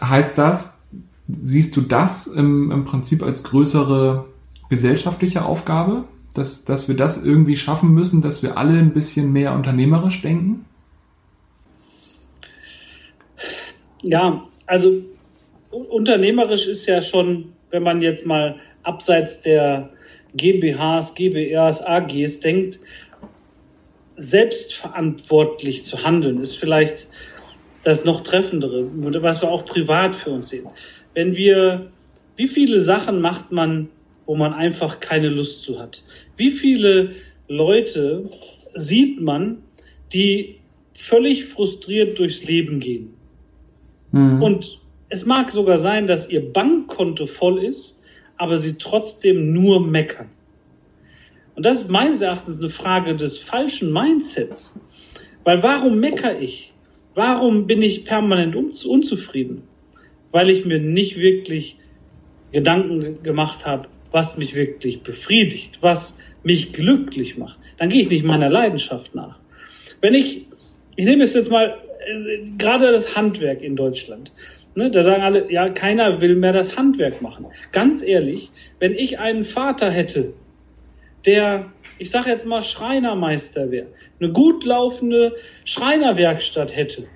Heißt 0.00 0.38
das, 0.38 0.80
siehst 1.28 1.76
du 1.76 1.82
das 1.82 2.26
im, 2.26 2.70
im 2.70 2.84
Prinzip 2.84 3.22
als 3.22 3.44
größere 3.44 4.24
gesellschaftliche 4.70 5.44
Aufgabe, 5.44 6.04
dass, 6.32 6.64
dass 6.64 6.88
wir 6.88 6.96
das 6.96 7.22
irgendwie 7.22 7.58
schaffen 7.58 7.92
müssen, 7.92 8.22
dass 8.22 8.42
wir 8.42 8.56
alle 8.56 8.78
ein 8.78 8.94
bisschen 8.94 9.32
mehr 9.32 9.52
unternehmerisch 9.54 10.22
denken? 10.22 10.64
Ja, 14.00 14.44
also 14.66 15.02
unternehmerisch 15.70 16.66
ist 16.66 16.86
ja 16.86 17.00
schon, 17.02 17.52
wenn 17.70 17.82
man 17.82 18.02
jetzt 18.02 18.26
mal 18.26 18.56
abseits 18.82 19.40
der 19.42 19.90
GmbHs, 20.34 21.14
GbRs, 21.14 21.82
AGs 21.82 22.40
denkt, 22.40 22.80
selbstverantwortlich 24.16 25.84
zu 25.84 26.02
handeln, 26.04 26.38
ist 26.40 26.56
vielleicht 26.56 27.08
das 27.82 28.04
noch 28.04 28.22
treffendere, 28.22 28.86
was 29.22 29.40
wir 29.40 29.50
auch 29.50 29.64
privat 29.64 30.14
für 30.14 30.30
uns 30.30 30.50
sehen. 30.50 30.68
Wenn 31.14 31.36
wir, 31.36 31.90
wie 32.36 32.48
viele 32.48 32.80
Sachen 32.80 33.20
macht 33.20 33.50
man, 33.50 33.88
wo 34.26 34.36
man 34.36 34.52
einfach 34.52 35.00
keine 35.00 35.28
Lust 35.28 35.62
zu 35.62 35.80
hat? 35.80 36.04
Wie 36.36 36.50
viele 36.50 37.14
Leute 37.48 38.30
sieht 38.74 39.20
man, 39.20 39.62
die 40.12 40.56
völlig 40.92 41.46
frustriert 41.46 42.18
durchs 42.18 42.44
Leben 42.44 42.78
gehen? 42.80 43.14
Mhm. 44.12 44.42
Und 44.42 44.79
es 45.10 45.26
mag 45.26 45.50
sogar 45.50 45.76
sein, 45.76 46.06
dass 46.06 46.28
ihr 46.30 46.52
Bankkonto 46.52 47.26
voll 47.26 47.64
ist, 47.64 48.00
aber 48.36 48.56
sie 48.56 48.78
trotzdem 48.78 49.52
nur 49.52 49.86
meckern. 49.86 50.28
Und 51.56 51.66
das 51.66 51.82
ist 51.82 51.90
meines 51.90 52.22
Erachtens 52.22 52.58
eine 52.58 52.70
Frage 52.70 53.16
des 53.16 53.36
falschen 53.36 53.92
Mindsets. 53.92 54.80
Weil 55.44 55.62
warum 55.62 55.98
meckere 55.98 56.40
ich? 56.40 56.72
Warum 57.14 57.66
bin 57.66 57.82
ich 57.82 58.04
permanent 58.04 58.54
unzufrieden? 58.56 59.62
Weil 60.30 60.48
ich 60.48 60.64
mir 60.64 60.78
nicht 60.78 61.18
wirklich 61.18 61.76
Gedanken 62.52 63.22
gemacht 63.22 63.66
habe, 63.66 63.88
was 64.12 64.38
mich 64.38 64.54
wirklich 64.54 65.02
befriedigt, 65.02 65.78
was 65.80 66.18
mich 66.44 66.72
glücklich 66.72 67.36
macht. 67.36 67.58
Dann 67.78 67.88
gehe 67.88 68.00
ich 68.00 68.10
nicht 68.10 68.24
meiner 68.24 68.48
Leidenschaft 68.48 69.14
nach. 69.14 69.38
Wenn 70.00 70.14
ich, 70.14 70.46
ich 70.96 71.06
nehme 71.06 71.24
es 71.24 71.34
jetzt 71.34 71.50
mal, 71.50 71.76
gerade 72.58 72.90
das 72.90 73.16
Handwerk 73.16 73.60
in 73.62 73.76
Deutschland. 73.76 74.32
Ne, 74.74 74.90
da 74.90 75.02
sagen 75.02 75.22
alle, 75.22 75.50
ja, 75.50 75.68
keiner 75.68 76.20
will 76.20 76.36
mehr 76.36 76.52
das 76.52 76.76
Handwerk 76.76 77.22
machen. 77.22 77.46
Ganz 77.72 78.02
ehrlich, 78.02 78.50
wenn 78.78 78.92
ich 78.92 79.18
einen 79.18 79.44
Vater 79.44 79.90
hätte, 79.90 80.32
der, 81.26 81.66
ich 81.98 82.10
sage 82.10 82.30
jetzt 82.30 82.46
mal, 82.46 82.62
Schreinermeister 82.62 83.70
wäre, 83.70 83.88
eine 84.20 84.32
gut 84.32 84.64
laufende 84.64 85.34
Schreinerwerkstatt 85.64 86.76
hätte, 86.76 87.06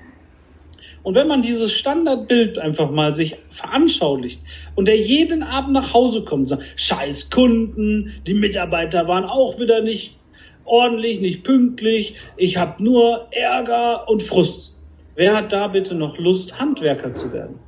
und 1.04 1.14
wenn 1.14 1.28
man 1.28 1.42
dieses 1.42 1.72
Standardbild 1.72 2.58
einfach 2.58 2.90
mal 2.90 3.12
sich 3.12 3.36
veranschaulicht 3.50 4.40
und 4.74 4.88
der 4.88 4.96
jeden 4.96 5.42
Abend 5.42 5.74
nach 5.74 5.92
Hause 5.92 6.24
kommt 6.24 6.50
und 6.50 6.58
sagt, 6.58 6.80
scheiß 6.80 7.28
Kunden, 7.28 8.14
die 8.26 8.32
Mitarbeiter 8.32 9.06
waren 9.06 9.24
auch 9.24 9.60
wieder 9.60 9.82
nicht 9.82 10.16
ordentlich, 10.64 11.20
nicht 11.20 11.44
pünktlich, 11.44 12.14
ich 12.38 12.56
habe 12.56 12.82
nur 12.82 13.28
Ärger 13.32 14.08
und 14.08 14.22
Frust. 14.22 14.73
Wer 15.16 15.36
hat 15.36 15.52
da 15.52 15.68
bitte 15.68 15.94
noch 15.94 16.18
Lust, 16.18 16.58
Handwerker 16.58 17.12
zu 17.12 17.32
werden? 17.32 17.58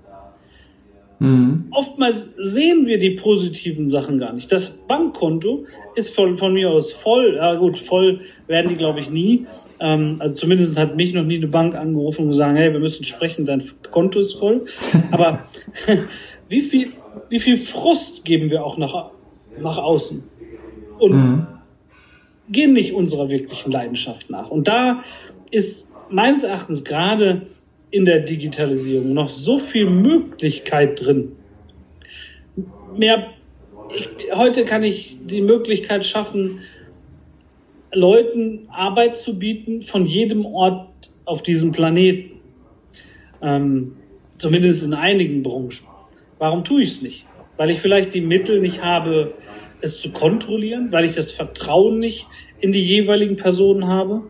Mhm. 1.19 1.69
Oftmals 1.71 2.35
sehen 2.37 2.87
wir 2.87 2.99
die 2.99 3.13
positiven 3.13 3.89
Sachen 3.89 4.19
gar 4.19 4.33
nicht. 4.33 4.53
Das 4.53 4.69
Bankkonto 4.69 5.65
ist 5.95 6.15
von, 6.15 6.37
von 6.37 6.53
mir 6.53 6.71
aus 6.71 6.93
voll. 6.93 7.37
Ja 7.37 7.55
gut, 7.55 7.79
voll 7.79 8.21
werden 8.47 8.69
die, 8.69 8.77
glaube 8.77 9.01
ich, 9.01 9.11
nie. 9.11 9.47
Ähm, 9.81 10.17
also 10.19 10.35
zumindest 10.35 10.79
hat 10.79 10.97
mich 10.97 11.15
noch 11.15 11.25
nie 11.25 11.37
eine 11.37 11.49
Bank 11.49 11.75
angerufen 11.75 12.23
und 12.23 12.29
gesagt, 12.29 12.57
hey, 12.57 12.73
wir 12.73 12.81
müssen 12.81 13.05
sprechen, 13.05 13.47
dein 13.47 13.63
Konto 13.91 14.19
ist 14.19 14.35
voll. 14.35 14.67
Aber 15.11 15.41
wie 16.49 16.61
viel, 16.61 16.93
wie 17.31 17.41
viel 17.41 17.57
Frust 17.57 18.25
geben 18.25 18.51
wir 18.51 18.65
auch 18.65 18.77
nach, 18.77 19.11
nach 19.59 19.79
außen? 19.79 20.23
Und 20.99 21.13
mhm. 21.13 21.47
gehen 22.51 22.75
nicht 22.75 22.93
unserer 22.93 23.31
wirklichen 23.31 23.73
Leidenschaft 23.73 24.29
nach. 24.29 24.51
Und 24.51 24.69
da 24.69 25.03
ist 25.51 25.86
meines 26.11 26.45
Erachtens 26.45 26.85
gerade 26.85 27.47
in 27.91 28.05
der 28.05 28.21
Digitalisierung 28.21 29.13
noch 29.13 29.29
so 29.29 29.59
viel 29.59 29.89
Möglichkeit 29.89 31.01
drin. 31.01 31.33
Mehr, 32.97 33.31
heute 34.35 34.65
kann 34.65 34.83
ich 34.83 35.19
die 35.25 35.43
Möglichkeit 35.43 36.05
schaffen, 36.05 36.61
Leuten 37.93 38.69
Arbeit 38.71 39.17
zu 39.17 39.39
bieten 39.39 39.83
von 39.83 40.05
jedem 40.05 40.45
Ort 40.45 40.89
auf 41.25 41.43
diesem 41.43 41.73
Planeten. 41.73 42.41
Ähm, 43.43 43.97
zumindest 44.37 44.85
in 44.85 44.95
einigen 44.95 45.43
Branchen. 45.43 45.87
Warum 46.39 46.65
tue 46.65 46.83
ich 46.83 46.91
es 46.91 47.03
nicht? 47.03 47.25
Weil 47.57 47.71
ich 47.71 47.81
vielleicht 47.81 48.13
die 48.13 48.21
Mittel 48.21 48.61
nicht 48.61 48.83
habe, 48.83 49.33
es 49.81 50.01
zu 50.01 50.11
kontrollieren, 50.11 50.89
weil 50.93 51.05
ich 51.05 51.15
das 51.15 51.33
Vertrauen 51.33 51.99
nicht 51.99 52.27
in 52.61 52.73
die 52.73 52.83
jeweiligen 52.83 53.37
Personen 53.37 53.87
habe. 53.87 54.23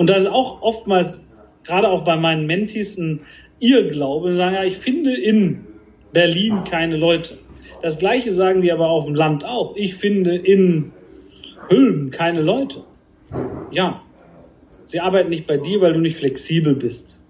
Und 0.00 0.08
das 0.08 0.22
ist 0.22 0.28
auch 0.28 0.62
oftmals, 0.62 1.30
gerade 1.62 1.90
auch 1.90 2.04
bei 2.04 2.16
meinen 2.16 2.46
Mentis, 2.46 2.96
ein 2.96 3.20
Irrglaube, 3.58 4.32
sagen, 4.32 4.54
ja, 4.54 4.64
ich 4.64 4.78
finde 4.78 5.14
in 5.14 5.66
Berlin 6.14 6.64
keine 6.64 6.96
Leute. 6.96 7.36
Das 7.82 7.98
Gleiche 7.98 8.30
sagen 8.30 8.62
die 8.62 8.72
aber 8.72 8.88
auf 8.88 9.04
dem 9.04 9.14
Land 9.14 9.44
auch. 9.44 9.76
Ich 9.76 9.94
finde 9.96 10.36
in 10.36 10.92
Hülben 11.68 12.10
keine 12.10 12.40
Leute. 12.40 12.82
Ja, 13.72 14.00
sie 14.86 15.00
arbeiten 15.00 15.28
nicht 15.28 15.46
bei 15.46 15.58
dir, 15.58 15.82
weil 15.82 15.92
du 15.92 16.00
nicht 16.00 16.16
flexibel 16.16 16.74
bist, 16.74 17.20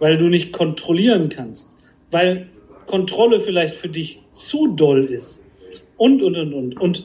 weil 0.00 0.16
du 0.16 0.24
nicht 0.24 0.50
kontrollieren 0.50 1.28
kannst, 1.28 1.76
weil 2.10 2.48
Kontrolle 2.88 3.38
vielleicht 3.38 3.76
für 3.76 3.88
dich 3.88 4.20
zu 4.32 4.74
doll 4.74 5.04
ist 5.04 5.44
und, 5.96 6.24
und, 6.24 6.36
und, 6.36 6.54
und. 6.54 6.80
Und 6.80 7.04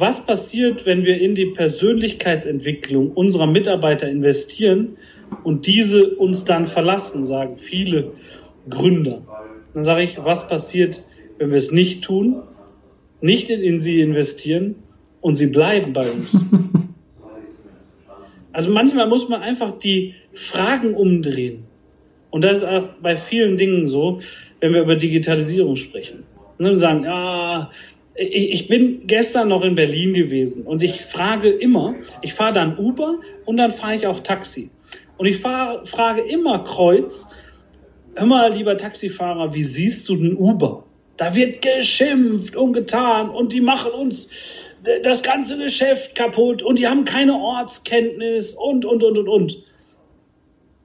was 0.00 0.24
passiert, 0.24 0.86
wenn 0.86 1.04
wir 1.04 1.20
in 1.20 1.34
die 1.34 1.46
Persönlichkeitsentwicklung 1.46 3.12
unserer 3.12 3.46
Mitarbeiter 3.46 4.08
investieren 4.08 4.96
und 5.44 5.66
diese 5.66 6.16
uns 6.16 6.44
dann 6.44 6.66
verlassen, 6.66 7.26
sagen 7.26 7.58
viele 7.58 8.12
Gründer. 8.68 9.20
Dann 9.74 9.82
sage 9.82 10.02
ich, 10.02 10.16
was 10.24 10.48
passiert, 10.48 11.04
wenn 11.36 11.50
wir 11.50 11.58
es 11.58 11.70
nicht 11.70 12.02
tun, 12.02 12.42
nicht 13.20 13.50
in, 13.50 13.60
in 13.60 13.78
sie 13.78 14.00
investieren 14.00 14.76
und 15.20 15.34
sie 15.34 15.48
bleiben 15.48 15.92
bei 15.92 16.10
uns? 16.10 16.36
Also 18.52 18.72
manchmal 18.72 19.06
muss 19.06 19.28
man 19.28 19.42
einfach 19.42 19.78
die 19.78 20.16
Fragen 20.34 20.94
umdrehen. 20.94 21.62
Und 22.30 22.42
das 22.42 22.58
ist 22.58 22.64
auch 22.64 22.88
bei 23.00 23.16
vielen 23.16 23.56
Dingen 23.56 23.86
so, 23.86 24.18
wenn 24.58 24.72
wir 24.72 24.82
über 24.82 24.96
Digitalisierung 24.96 25.76
sprechen. 25.76 26.24
Und 26.58 26.64
dann 26.64 26.76
sagen, 26.76 27.04
ja, 27.04 27.70
ich, 28.20 28.52
ich 28.52 28.68
bin 28.68 29.06
gestern 29.06 29.48
noch 29.48 29.64
in 29.64 29.74
Berlin 29.74 30.12
gewesen 30.12 30.64
und 30.64 30.82
ich 30.82 31.00
frage 31.00 31.48
immer, 31.48 31.94
ich 32.20 32.34
fahre 32.34 32.52
dann 32.52 32.76
Uber 32.76 33.18
und 33.46 33.56
dann 33.56 33.70
fahre 33.70 33.94
ich 33.94 34.06
auch 34.06 34.20
Taxi. 34.20 34.70
Und 35.16 35.26
ich 35.26 35.38
fahr, 35.38 35.86
frage 35.86 36.20
immer 36.20 36.64
Kreuz, 36.64 37.28
hör 38.14 38.26
mal, 38.26 38.52
lieber 38.52 38.76
Taxifahrer, 38.76 39.54
wie 39.54 39.62
siehst 39.62 40.08
du 40.08 40.16
den 40.16 40.36
Uber? 40.36 40.84
Da 41.16 41.34
wird 41.34 41.62
geschimpft 41.62 42.56
und 42.56 42.74
getan 42.74 43.30
und 43.30 43.52
die 43.52 43.60
machen 43.60 43.92
uns 43.92 44.28
das 45.02 45.22
ganze 45.22 45.56
Geschäft 45.56 46.14
kaputt 46.14 46.62
und 46.62 46.78
die 46.78 46.88
haben 46.88 47.04
keine 47.04 47.34
Ortskenntnis 47.34 48.52
und, 48.52 48.84
und, 48.84 49.02
und, 49.02 49.18
und, 49.18 49.28
und. 49.28 49.62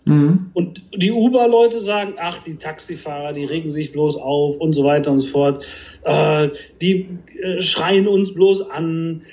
Mhm. 0.05 0.51
Und 0.53 0.83
die 0.95 1.11
Uber-Leute 1.11 1.79
sagen, 1.79 2.13
ach, 2.17 2.39
die 2.43 2.55
Taxifahrer, 2.55 3.33
die 3.33 3.45
regen 3.45 3.69
sich 3.69 3.91
bloß 3.91 4.17
auf 4.17 4.57
und 4.57 4.73
so 4.73 4.83
weiter 4.83 5.11
und 5.11 5.17
so 5.17 5.27
fort. 5.27 5.65
Äh, 6.03 6.49
die 6.79 7.09
äh, 7.41 7.61
schreien 7.61 8.07
uns 8.07 8.33
bloß 8.33 8.69
an 8.69 9.23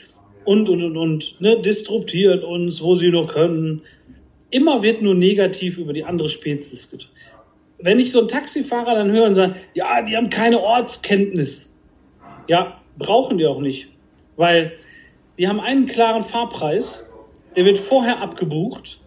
und, 0.44 0.68
und, 0.68 0.82
und, 0.82 0.96
und, 0.96 1.40
ne, 1.40 1.60
disruptieren 1.60 2.42
uns, 2.42 2.82
wo 2.82 2.94
sie 2.94 3.10
nur 3.10 3.26
können. 3.28 3.82
immer 4.50 4.82
wird 4.82 5.02
nur 5.02 5.14
negativ 5.14 5.78
über 5.78 5.92
die 5.92 6.04
andere 6.04 6.28
Spezies 6.28 6.90
gedacht. 6.90 7.10
Wenn 7.78 7.98
ich 7.98 8.12
so 8.12 8.20
einen 8.20 8.28
Taxifahrer 8.28 8.94
dann 8.94 9.10
höre 9.10 9.26
und 9.26 9.34
sage, 9.34 9.54
ja, 9.74 10.02
die 10.02 10.16
haben 10.16 10.30
keine 10.30 10.60
Ortskenntnis. 10.60 11.74
Ja, 12.48 12.80
brauchen 12.96 13.38
die 13.38 13.46
auch 13.46 13.60
nicht. 13.60 13.88
Weil 14.36 14.72
die 15.38 15.48
haben 15.48 15.60
einen 15.60 15.86
klaren 15.86 16.22
Fahrpreis, 16.22 17.12
der 17.56 17.64
wird 17.64 17.78
vorher 17.78 18.20
abgebucht. 18.20 19.00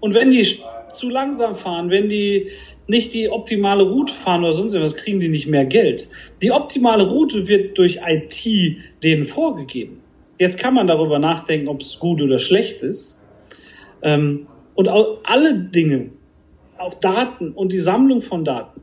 Und 0.00 0.14
wenn 0.14 0.30
die 0.30 0.58
zu 0.92 1.08
langsam 1.08 1.56
fahren, 1.56 1.90
wenn 1.90 2.08
die 2.08 2.50
nicht 2.86 3.14
die 3.14 3.28
optimale 3.28 3.82
Route 3.82 4.12
fahren 4.12 4.42
oder 4.44 4.52
sonst 4.52 4.74
was, 4.74 4.96
kriegen 4.96 5.20
die 5.20 5.28
nicht 5.28 5.46
mehr 5.46 5.64
Geld. 5.64 6.08
Die 6.42 6.52
optimale 6.52 7.08
Route 7.08 7.48
wird 7.48 7.78
durch 7.78 8.00
IT 8.06 8.76
denen 9.02 9.26
vorgegeben. 9.26 10.00
Jetzt 10.38 10.58
kann 10.58 10.74
man 10.74 10.86
darüber 10.86 11.18
nachdenken, 11.18 11.68
ob 11.68 11.80
es 11.80 11.98
gut 11.98 12.20
oder 12.20 12.38
schlecht 12.38 12.82
ist. 12.82 13.20
Ähm, 14.02 14.46
und 14.74 14.88
auch 14.88 15.18
alle 15.24 15.54
Dinge, 15.54 16.10
auch 16.78 16.94
Daten 16.94 17.52
und 17.52 17.72
die 17.72 17.78
Sammlung 17.78 18.20
von 18.20 18.44
Daten. 18.44 18.80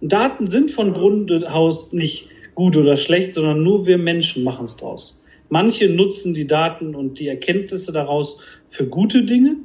Daten 0.00 0.46
sind 0.46 0.70
von 0.70 0.92
Grund 0.92 1.32
aus 1.46 1.92
nicht 1.92 2.28
gut 2.54 2.76
oder 2.76 2.96
schlecht, 2.96 3.32
sondern 3.32 3.62
nur 3.62 3.86
wir 3.86 3.98
Menschen 3.98 4.44
machen 4.44 4.64
es 4.64 4.76
draus. 4.76 5.22
Manche 5.48 5.88
nutzen 5.88 6.34
die 6.34 6.46
Daten 6.46 6.94
und 6.94 7.18
die 7.18 7.28
Erkenntnisse 7.28 7.92
daraus 7.92 8.42
für 8.68 8.86
gute 8.86 9.24
Dinge 9.24 9.56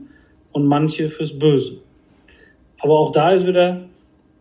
und 0.53 0.65
manche 0.65 1.09
fürs 1.09 1.37
Böse. 1.37 1.77
Aber 2.79 2.99
auch 2.99 3.11
da 3.11 3.31
ist 3.31 3.45
wieder, 3.45 3.81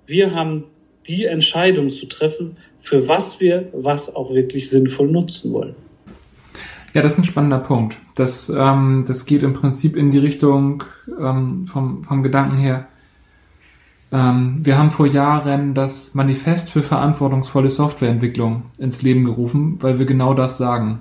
wir 0.06 0.34
haben 0.34 0.64
die 1.06 1.24
Entscheidung 1.24 1.90
zu 1.90 2.06
treffen, 2.06 2.56
für 2.80 3.08
was 3.08 3.40
wir 3.40 3.68
was 3.72 4.14
auch 4.14 4.32
wirklich 4.34 4.68
sinnvoll 4.70 5.10
nutzen 5.10 5.52
wollen. 5.52 5.74
Ja, 6.94 7.00
das 7.00 7.12
ist 7.12 7.18
ein 7.18 7.24
spannender 7.24 7.58
Punkt. 7.58 7.98
Das, 8.14 8.50
ähm, 8.50 9.04
das 9.06 9.24
geht 9.24 9.42
im 9.42 9.54
Prinzip 9.54 9.96
in 9.96 10.10
die 10.10 10.18
Richtung 10.18 10.84
ähm, 11.18 11.66
vom, 11.66 12.04
vom 12.04 12.22
Gedanken 12.22 12.58
her. 12.58 12.88
Ähm, 14.12 14.60
wir 14.62 14.76
haben 14.76 14.90
vor 14.90 15.06
Jahren 15.06 15.72
das 15.72 16.14
Manifest 16.14 16.68
für 16.68 16.82
verantwortungsvolle 16.82 17.70
Softwareentwicklung 17.70 18.64
ins 18.78 19.00
Leben 19.00 19.24
gerufen, 19.24 19.78
weil 19.80 19.98
wir 19.98 20.04
genau 20.04 20.34
das 20.34 20.58
sagen. 20.58 21.00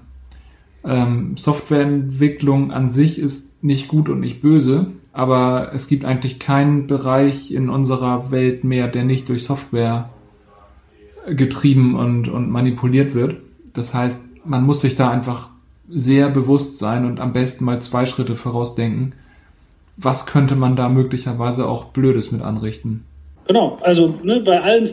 Ähm, 0.86 1.36
Softwareentwicklung 1.36 2.72
an 2.72 2.90
sich 2.90 3.20
ist 3.20 3.62
nicht 3.64 3.90
gut 3.90 4.08
und 4.08 4.22
nicht 4.22 4.42
böse, 4.42 4.88
aber 5.14 5.72
es 5.74 5.88
gibt 5.88 6.06
eigentlich 6.06 6.40
keinen 6.40 6.88
Bereich 6.88 7.52
in 7.52 7.70
unserer 7.70 8.32
Welt 8.32 8.64
mehr, 8.64 8.88
der 8.88 9.04
nicht 9.04 9.28
durch 9.30 9.44
Software 9.44 10.10
getrieben 11.28 11.96
und, 11.96 12.28
und 12.30 12.50
manipuliert 12.50 13.14
wird. 13.14 13.38
Das 13.74 13.94
heißt, 13.94 14.22
man 14.46 14.64
muss 14.64 14.82
sich 14.82 14.96
da 14.96 15.10
einfach 15.10 15.50
sehr 15.90 16.30
bewusst 16.30 16.80
sein 16.80 17.06
und 17.06 17.20
am 17.20 17.34
besten 17.34 17.66
mal 17.66 17.82
zwei 17.82 18.06
Schritte 18.06 18.36
vorausdenken. 18.36 19.14
Was 19.98 20.26
könnte 20.26 20.56
man 20.56 20.76
da 20.76 20.90
möglicherweise 20.90 21.68
auch 21.68 21.86
Blödes 21.86 22.32
mit 22.32 22.42
anrichten? 22.42 23.04
Genau, 23.48 23.78
also 23.82 24.20
ne, 24.24 24.40
bei 24.40 24.62
allen 24.62 24.90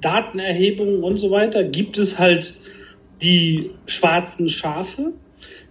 Datenerhebungen 0.00 1.04
und 1.04 1.18
so 1.18 1.30
weiter 1.30 1.62
gibt 1.64 1.98
es 1.98 2.18
halt 2.18 2.58
die 3.20 3.70
schwarzen 3.86 4.48
Schafe, 4.48 5.12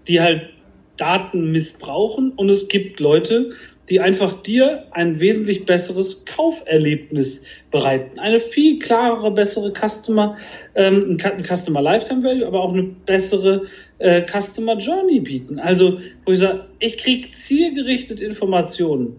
die 0.08 0.22
halt 0.22 0.50
Daten 0.98 1.52
missbrauchen 1.52 2.32
und 2.32 2.50
es 2.50 2.68
gibt 2.68 3.00
Leute, 3.00 3.52
die 3.90 4.00
einfach 4.00 4.42
dir 4.42 4.86
ein 4.92 5.20
wesentlich 5.20 5.66
besseres 5.66 6.26
Kauferlebnis 6.26 7.44
bereiten. 7.72 8.20
Eine 8.20 8.40
viel 8.40 8.80
klarere, 8.80 9.32
bessere 9.32 9.74
Customer, 9.74 10.38
ähm, 10.76 11.18
Customer 11.20 11.82
Lifetime 11.82 12.24
Value, 12.24 12.46
aber 12.46 12.62
auch 12.62 12.74
eine 12.74 12.84
bessere 12.84 13.64
äh, 13.98 14.22
Customer 14.22 14.78
Journey 14.78 15.20
bieten. 15.20 15.60
Also, 15.60 16.00
wo 16.26 16.32
ich 16.32 16.40
sage, 16.40 16.66
ich 16.80 16.98
kriege 16.98 17.32
zielgerichtet 17.32 18.22
Informationen. 18.22 19.18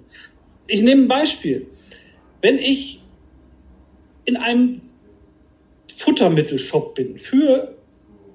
Ich 0.69 0.83
nehme 0.83 1.02
ein 1.02 1.08
Beispiel. 1.08 1.67
Wenn 2.41 2.58
ich 2.58 3.02
in 4.25 4.36
einem 4.36 4.80
Futtermittelshop 5.97 6.95
bin 6.95 7.19
für 7.19 7.75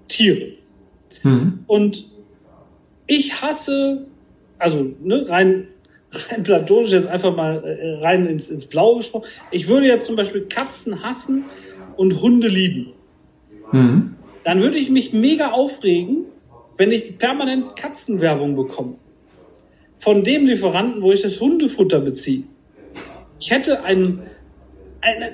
Tiere 0.07 0.53
hm. 1.21 1.63
und 1.67 2.05
ich 3.07 3.41
hasse, 3.41 4.05
also 4.59 4.93
ne, 5.01 5.27
rein 5.27 5.67
rein 6.11 6.43
platonisch 6.43 6.91
jetzt 6.91 7.07
einfach 7.07 7.35
mal 7.35 7.63
äh, 7.63 8.03
rein 8.03 8.25
ins, 8.25 8.49
ins 8.49 8.65
Blaue 8.65 8.97
gesprochen. 8.97 9.25
Ich 9.51 9.67
würde 9.67 9.87
jetzt 9.87 10.05
zum 10.05 10.15
Beispiel 10.15 10.45
Katzen 10.47 11.03
hassen 11.03 11.45
und 11.95 12.21
Hunde 12.21 12.47
lieben. 12.47 12.93
Mhm. 13.71 14.15
Dann 14.43 14.61
würde 14.61 14.77
ich 14.77 14.89
mich 14.89 15.13
mega 15.13 15.51
aufregen, 15.51 16.25
wenn 16.77 16.91
ich 16.91 17.17
permanent 17.17 17.75
Katzenwerbung 17.75 18.55
bekomme. 18.55 18.95
Von 19.99 20.23
dem 20.23 20.45
Lieferanten, 20.45 21.01
wo 21.01 21.11
ich 21.11 21.21
das 21.21 21.39
Hundefutter 21.39 21.99
beziehe. 21.99 22.43
Ich 23.39 23.51
hätte 23.51 23.83
einen, 23.83 24.23
einen, 25.01 25.33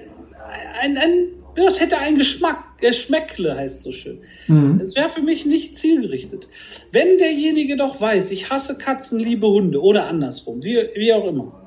einen, 0.80 0.98
einen 0.98 1.28
ja, 1.56 1.66
es 1.68 1.80
hätte 1.80 2.00
einen 2.00 2.18
Geschmack, 2.18 2.64
Geschmäckle 2.84 3.56
heißt 3.56 3.82
so 3.82 3.94
schön. 3.94 4.20
Mhm. 4.48 4.78
Es 4.82 4.94
wäre 4.98 5.10
für 5.10 5.22
mich 5.22 5.46
nicht 5.46 5.80
zielgerichtet. 5.80 6.50
Wenn 6.92 7.18
derjenige 7.18 7.78
doch 7.78 8.02
weiß, 8.02 8.30
ich 8.32 8.50
hasse 8.50 8.78
Katzen, 8.78 9.20
liebe 9.20 9.48
Hunde 9.48 9.82
oder 9.82 10.08
andersrum, 10.08 10.62
wie, 10.64 10.78
wie 10.94 11.14
auch 11.14 11.26
immer. 11.26 11.62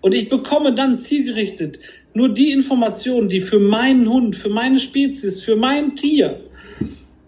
Und 0.00 0.14
ich 0.14 0.30
bekomme 0.30 0.74
dann 0.74 0.98
zielgerichtet 0.98 1.78
nur 2.14 2.30
die 2.30 2.52
Informationen, 2.52 3.28
die 3.28 3.40
für 3.40 3.60
meinen 3.60 4.08
Hund, 4.08 4.34
für 4.34 4.48
meine 4.48 4.78
Spezies, 4.78 5.42
für 5.42 5.56
mein 5.56 5.94
Tier 5.94 6.40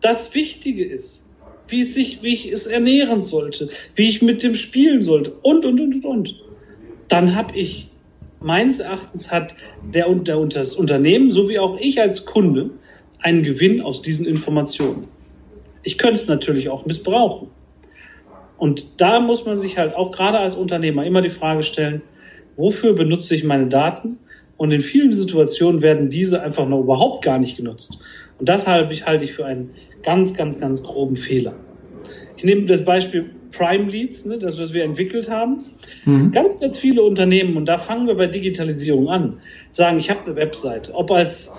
das 0.00 0.34
Wichtige 0.34 0.86
ist. 0.86 1.26
Wie, 1.68 1.82
es 1.82 1.92
sich, 1.92 2.22
wie 2.22 2.32
ich 2.32 2.50
es 2.50 2.66
ernähren 2.66 3.20
sollte, 3.20 3.68
wie 3.94 4.08
ich 4.08 4.22
mit 4.22 4.42
dem 4.42 4.54
spielen 4.54 5.02
sollte 5.02 5.32
und, 5.42 5.66
und, 5.66 5.78
und, 5.78 5.96
und, 5.96 6.04
und. 6.06 6.36
Dann 7.08 7.34
habe 7.34 7.58
ich 7.58 7.88
meines 8.40 8.78
Erachtens 8.78 9.30
hat 9.30 9.54
der, 9.92 10.08
der, 10.14 10.42
das 10.46 10.74
Unternehmen 10.74 11.28
sowie 11.28 11.58
auch 11.58 11.78
ich 11.78 12.00
als 12.00 12.24
Kunde 12.24 12.70
einen 13.20 13.42
Gewinn 13.42 13.80
aus 13.80 14.02
diesen 14.02 14.26
Informationen. 14.26 15.08
Ich 15.82 15.98
könnte 15.98 16.16
es 16.16 16.28
natürlich 16.28 16.68
auch 16.68 16.86
missbrauchen. 16.86 17.48
Und 18.56 19.00
da 19.00 19.20
muss 19.20 19.46
man 19.46 19.56
sich 19.56 19.78
halt 19.78 19.94
auch 19.94 20.10
gerade 20.10 20.38
als 20.38 20.56
Unternehmer 20.56 21.06
immer 21.06 21.22
die 21.22 21.28
Frage 21.28 21.62
stellen, 21.62 22.02
wofür 22.56 22.94
benutze 22.94 23.34
ich 23.34 23.44
meine 23.44 23.68
Daten? 23.68 24.18
Und 24.56 24.72
in 24.72 24.80
vielen 24.80 25.12
Situationen 25.12 25.82
werden 25.82 26.10
diese 26.10 26.42
einfach 26.42 26.68
noch 26.68 26.80
überhaupt 26.80 27.24
gar 27.24 27.38
nicht 27.38 27.56
genutzt. 27.56 27.96
Und 28.38 28.48
das 28.48 28.66
halte 28.66 28.92
ich, 28.92 29.06
halte 29.06 29.24
ich 29.24 29.32
für 29.32 29.46
einen 29.46 29.70
ganz, 30.02 30.34
ganz, 30.34 30.58
ganz 30.58 30.82
groben 30.82 31.16
Fehler. 31.16 31.54
Ich 32.36 32.44
nehme 32.44 32.66
das 32.66 32.84
Beispiel 32.84 33.30
Prime 33.52 33.90
Leads, 33.90 34.24
ne, 34.24 34.38
das, 34.38 34.60
was 34.60 34.72
wir 34.72 34.84
entwickelt 34.84 35.30
haben. 35.30 35.66
Mhm. 36.04 36.32
Ganz, 36.32 36.60
ganz 36.60 36.78
viele 36.78 37.02
Unternehmen, 37.02 37.56
und 37.56 37.66
da 37.66 37.78
fangen 37.78 38.06
wir 38.08 38.14
bei 38.16 38.26
Digitalisierung 38.26 39.08
an, 39.08 39.40
sagen, 39.70 39.98
ich 39.98 40.10
habe 40.10 40.20
eine 40.26 40.36
Website, 40.36 40.90
ob 40.92 41.10
als 41.10 41.52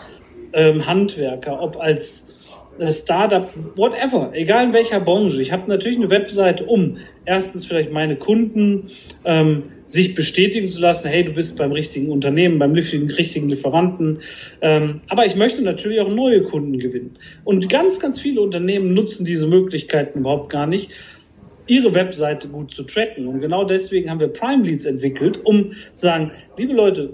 ähm, 0.54 0.86
Handwerker, 0.86 1.62
ob 1.62 1.78
als 1.80 2.36
äh, 2.80 2.92
Startup, 2.92 3.52
whatever, 3.76 4.32
egal 4.34 4.66
in 4.66 4.74
welcher 4.74 5.00
Branche. 5.00 5.42
Ich 5.42 5.52
habe 5.52 5.70
natürlich 5.70 5.98
eine 5.98 6.10
Website, 6.10 6.66
um 6.68 6.98
erstens 7.26 7.66
vielleicht 7.66 7.92
meine 7.92 8.16
Kunden 8.16 8.88
ähm, 9.26 9.64
sich 9.86 10.14
bestätigen 10.14 10.68
zu 10.68 10.80
lassen, 10.80 11.08
hey, 11.10 11.24
du 11.24 11.34
bist 11.34 11.58
beim 11.58 11.72
richtigen 11.72 12.12
Unternehmen, 12.12 12.60
beim 12.60 12.74
richtigen 12.74 13.50
Lieferanten. 13.50 14.20
Ähm, 14.62 15.02
aber 15.08 15.26
ich 15.26 15.36
möchte 15.36 15.62
natürlich 15.64 16.00
auch 16.00 16.10
neue 16.10 16.44
Kunden 16.44 16.78
gewinnen. 16.78 17.18
Und 17.44 17.70
ganz, 17.70 18.00
ganz 18.00 18.20
viele 18.20 18.42
Unternehmen 18.42 18.94
nutzen 18.94 19.26
diese 19.26 19.48
Möglichkeiten 19.48 20.20
überhaupt 20.20 20.50
gar 20.50 20.68
nicht, 20.68 20.92
ihre 21.66 21.94
Webseite 21.94 22.50
gut 22.50 22.72
zu 22.72 22.84
tracken. 22.84 23.28
Und 23.28 23.42
genau 23.42 23.64
deswegen 23.64 24.10
haben 24.10 24.20
wir 24.20 24.28
Prime 24.28 24.64
Leads 24.64 24.86
entwickelt, 24.86 25.40
um 25.44 25.72
zu 25.72 26.06
sagen, 26.06 26.32
liebe 26.58 26.74
Leute, 26.74 27.14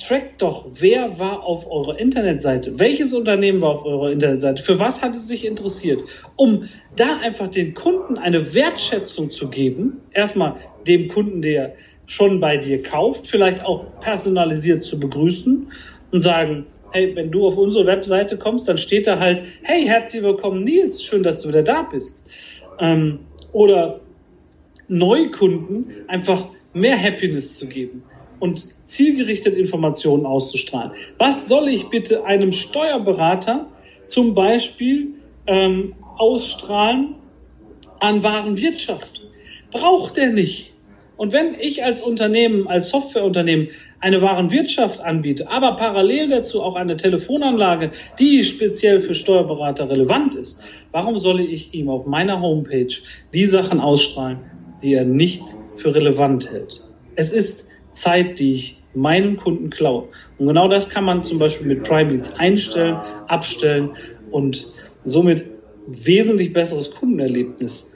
trackt 0.00 0.42
doch, 0.42 0.66
wer 0.74 1.18
war 1.18 1.44
auf 1.44 1.70
eurer 1.70 1.98
Internetseite, 1.98 2.78
welches 2.78 3.12
Unternehmen 3.12 3.60
war 3.60 3.70
auf 3.70 3.84
eurer 3.84 4.10
Internetseite, 4.10 4.62
für 4.62 4.80
was 4.80 5.02
hat 5.02 5.14
es 5.14 5.28
sich 5.28 5.46
interessiert, 5.46 6.02
um 6.36 6.68
da 6.96 7.18
einfach 7.22 7.48
den 7.48 7.74
Kunden 7.74 8.18
eine 8.18 8.54
Wertschätzung 8.54 9.30
zu 9.30 9.48
geben, 9.48 10.00
erstmal 10.12 10.56
dem 10.86 11.08
Kunden, 11.08 11.42
der 11.42 11.74
schon 12.06 12.40
bei 12.40 12.56
dir 12.56 12.82
kauft, 12.82 13.26
vielleicht 13.26 13.64
auch 13.64 13.84
personalisiert 14.00 14.82
zu 14.82 14.98
begrüßen 14.98 15.70
und 16.10 16.20
sagen, 16.20 16.66
hey, 16.92 17.14
wenn 17.14 17.30
du 17.30 17.46
auf 17.46 17.56
unsere 17.56 17.86
Webseite 17.86 18.36
kommst, 18.36 18.66
dann 18.66 18.78
steht 18.78 19.06
da 19.06 19.20
halt, 19.20 19.44
hey, 19.62 19.84
herzlich 19.84 20.22
willkommen 20.22 20.64
Nils, 20.64 21.04
schön, 21.04 21.22
dass 21.22 21.42
du 21.42 21.48
wieder 21.48 21.62
da 21.62 21.82
bist. 21.82 22.28
Ähm, 22.80 23.20
oder 23.52 24.00
Neukunden 24.88 26.04
einfach 26.08 26.46
mehr 26.72 27.00
Happiness 27.00 27.58
zu 27.58 27.68
geben 27.68 28.02
und 28.40 28.68
zielgerichtet 28.84 29.54
Informationen 29.54 30.26
auszustrahlen. 30.26 30.92
Was 31.18 31.46
soll 31.46 31.68
ich 31.68 31.88
bitte 31.88 32.24
einem 32.24 32.52
Steuerberater 32.52 33.66
zum 34.06 34.34
Beispiel 34.34 35.14
ähm, 35.46 35.94
ausstrahlen 36.18 37.14
an 38.00 38.22
Warenwirtschaft? 38.22 39.22
Braucht 39.70 40.18
er 40.18 40.30
nicht. 40.30 40.70
Und 41.20 41.34
wenn 41.34 41.54
ich 41.60 41.84
als 41.84 42.00
Unternehmen, 42.00 42.66
als 42.66 42.88
Softwareunternehmen 42.88 43.68
eine 44.00 44.22
Warenwirtschaft 44.22 45.00
anbiete, 45.00 45.50
aber 45.50 45.76
parallel 45.76 46.30
dazu 46.30 46.62
auch 46.62 46.76
eine 46.76 46.96
Telefonanlage, 46.96 47.90
die 48.18 48.42
speziell 48.42 49.02
für 49.02 49.14
Steuerberater 49.14 49.90
relevant 49.90 50.34
ist, 50.34 50.58
warum 50.92 51.18
soll 51.18 51.40
ich 51.40 51.74
ihm 51.74 51.90
auf 51.90 52.06
meiner 52.06 52.40
Homepage 52.40 52.94
die 53.34 53.44
Sachen 53.44 53.80
ausstrahlen, 53.80 54.38
die 54.82 54.94
er 54.94 55.04
nicht 55.04 55.42
für 55.76 55.94
relevant 55.94 56.50
hält? 56.50 56.80
Es 57.16 57.32
ist 57.32 57.66
Zeit, 58.00 58.38
die 58.38 58.52
ich 58.52 58.82
meinen 58.94 59.36
Kunden 59.36 59.70
klaue. 59.70 60.08
Und 60.38 60.48
genau 60.48 60.68
das 60.68 60.88
kann 60.88 61.04
man 61.04 61.22
zum 61.22 61.38
Beispiel 61.38 61.66
mit 61.66 61.84
Prime 61.84 62.12
Leads 62.12 62.32
einstellen, 62.34 62.96
abstellen 63.28 63.90
und 64.30 64.66
somit 65.04 65.44
wesentlich 65.86 66.52
besseres 66.52 66.90
Kundenerlebnis 66.90 67.92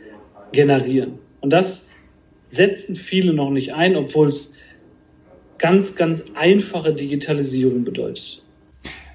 generieren. 0.53 1.19
Und 1.41 1.53
das 1.53 1.89
setzen 2.45 2.97
viele 2.97 3.33
noch 3.33 3.51
nicht 3.51 3.75
ein, 3.75 3.97
obwohl 3.97 4.29
es 4.29 4.59
ganz, 5.59 5.95
ganz 5.95 6.23
einfache 6.35 6.95
Digitalisierung 6.95 7.85
bedeutet. 7.85 8.43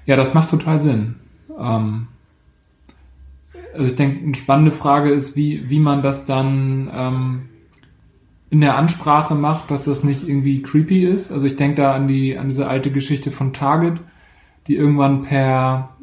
Ja, 0.06 0.16
das 0.16 0.34
macht 0.34 0.50
total 0.50 0.80
Sinn. 0.80 1.16
Ähm, 1.58 2.08
also 3.74 3.86
ich 3.86 3.94
denke, 3.94 4.24
eine 4.24 4.34
spannende 4.34 4.72
Frage 4.72 5.10
ist, 5.10 5.36
wie, 5.36 5.68
wie 5.70 5.78
man 5.78 6.02
das 6.02 6.26
dann 6.26 6.90
ähm, 6.92 7.49
in 8.50 8.60
der 8.60 8.76
Ansprache 8.76 9.34
macht, 9.34 9.70
dass 9.70 9.84
das 9.84 10.02
nicht 10.02 10.28
irgendwie 10.28 10.60
creepy 10.62 11.04
ist. 11.04 11.30
Also 11.30 11.46
ich 11.46 11.56
denke 11.56 11.76
da 11.76 11.94
an 11.94 12.08
die 12.08 12.36
an 12.36 12.48
diese 12.48 12.68
alte 12.68 12.90
Geschichte 12.90 13.30
von 13.30 13.52
Target, 13.52 14.00
die 14.66 14.76
irgendwann 14.76 15.22
per 15.22 15.96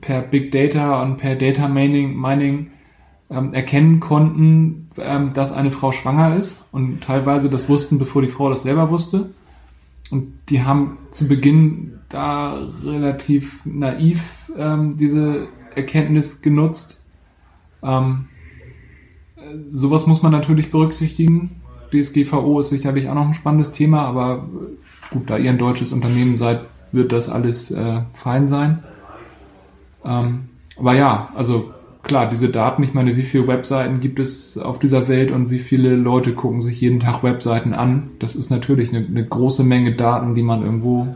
per 0.00 0.22
Big 0.22 0.52
Data 0.52 1.02
und 1.02 1.16
per 1.16 1.36
Data 1.36 1.68
Mining, 1.68 2.20
Mining 2.20 2.70
ähm, 3.30 3.52
erkennen 3.52 4.00
konnten, 4.00 4.90
ähm, 4.96 5.32
dass 5.32 5.52
eine 5.52 5.70
Frau 5.70 5.92
schwanger 5.92 6.36
ist 6.36 6.64
und 6.72 7.02
teilweise 7.02 7.50
das 7.50 7.68
wussten, 7.68 7.98
bevor 7.98 8.22
die 8.22 8.28
Frau 8.28 8.48
das 8.48 8.62
selber 8.62 8.90
wusste. 8.90 9.30
Und 10.10 10.32
die 10.48 10.62
haben 10.62 10.98
zu 11.10 11.28
Beginn 11.28 11.98
da 12.08 12.66
relativ 12.82 13.60
naiv 13.66 14.50
ähm, 14.56 14.96
diese 14.96 15.48
Erkenntnis 15.74 16.40
genutzt. 16.40 17.04
Ähm, 17.82 18.26
sowas 19.70 20.06
muss 20.06 20.22
man 20.22 20.32
natürlich 20.32 20.70
berücksichtigen. 20.70 21.60
DSGVO 21.92 22.60
ist 22.60 22.70
sicherlich 22.70 23.08
auch 23.08 23.14
noch 23.14 23.26
ein 23.26 23.34
spannendes 23.34 23.72
Thema, 23.72 24.02
aber 24.02 24.48
gut, 25.10 25.30
da 25.30 25.38
ihr 25.38 25.50
ein 25.50 25.58
deutsches 25.58 25.92
Unternehmen 25.92 26.36
seid, 26.36 26.62
wird 26.92 27.12
das 27.12 27.28
alles 27.28 27.70
äh, 27.70 28.00
fein 28.12 28.48
sein. 28.48 28.82
Ähm, 30.04 30.48
aber 30.78 30.94
ja, 30.94 31.28
also 31.34 31.72
klar, 32.02 32.28
diese 32.28 32.48
Daten, 32.48 32.82
ich 32.82 32.94
meine, 32.94 33.16
wie 33.16 33.22
viele 33.22 33.46
Webseiten 33.46 34.00
gibt 34.00 34.18
es 34.20 34.56
auf 34.56 34.78
dieser 34.78 35.08
Welt 35.08 35.30
und 35.30 35.50
wie 35.50 35.58
viele 35.58 35.94
Leute 35.96 36.32
gucken 36.32 36.60
sich 36.60 36.80
jeden 36.80 37.00
Tag 37.00 37.22
Webseiten 37.22 37.74
an? 37.74 38.10
Das 38.18 38.36
ist 38.36 38.50
natürlich 38.50 38.94
eine, 38.94 39.06
eine 39.06 39.26
große 39.26 39.64
Menge 39.64 39.94
Daten, 39.94 40.34
die 40.34 40.42
man 40.42 40.62
irgendwo 40.62 41.14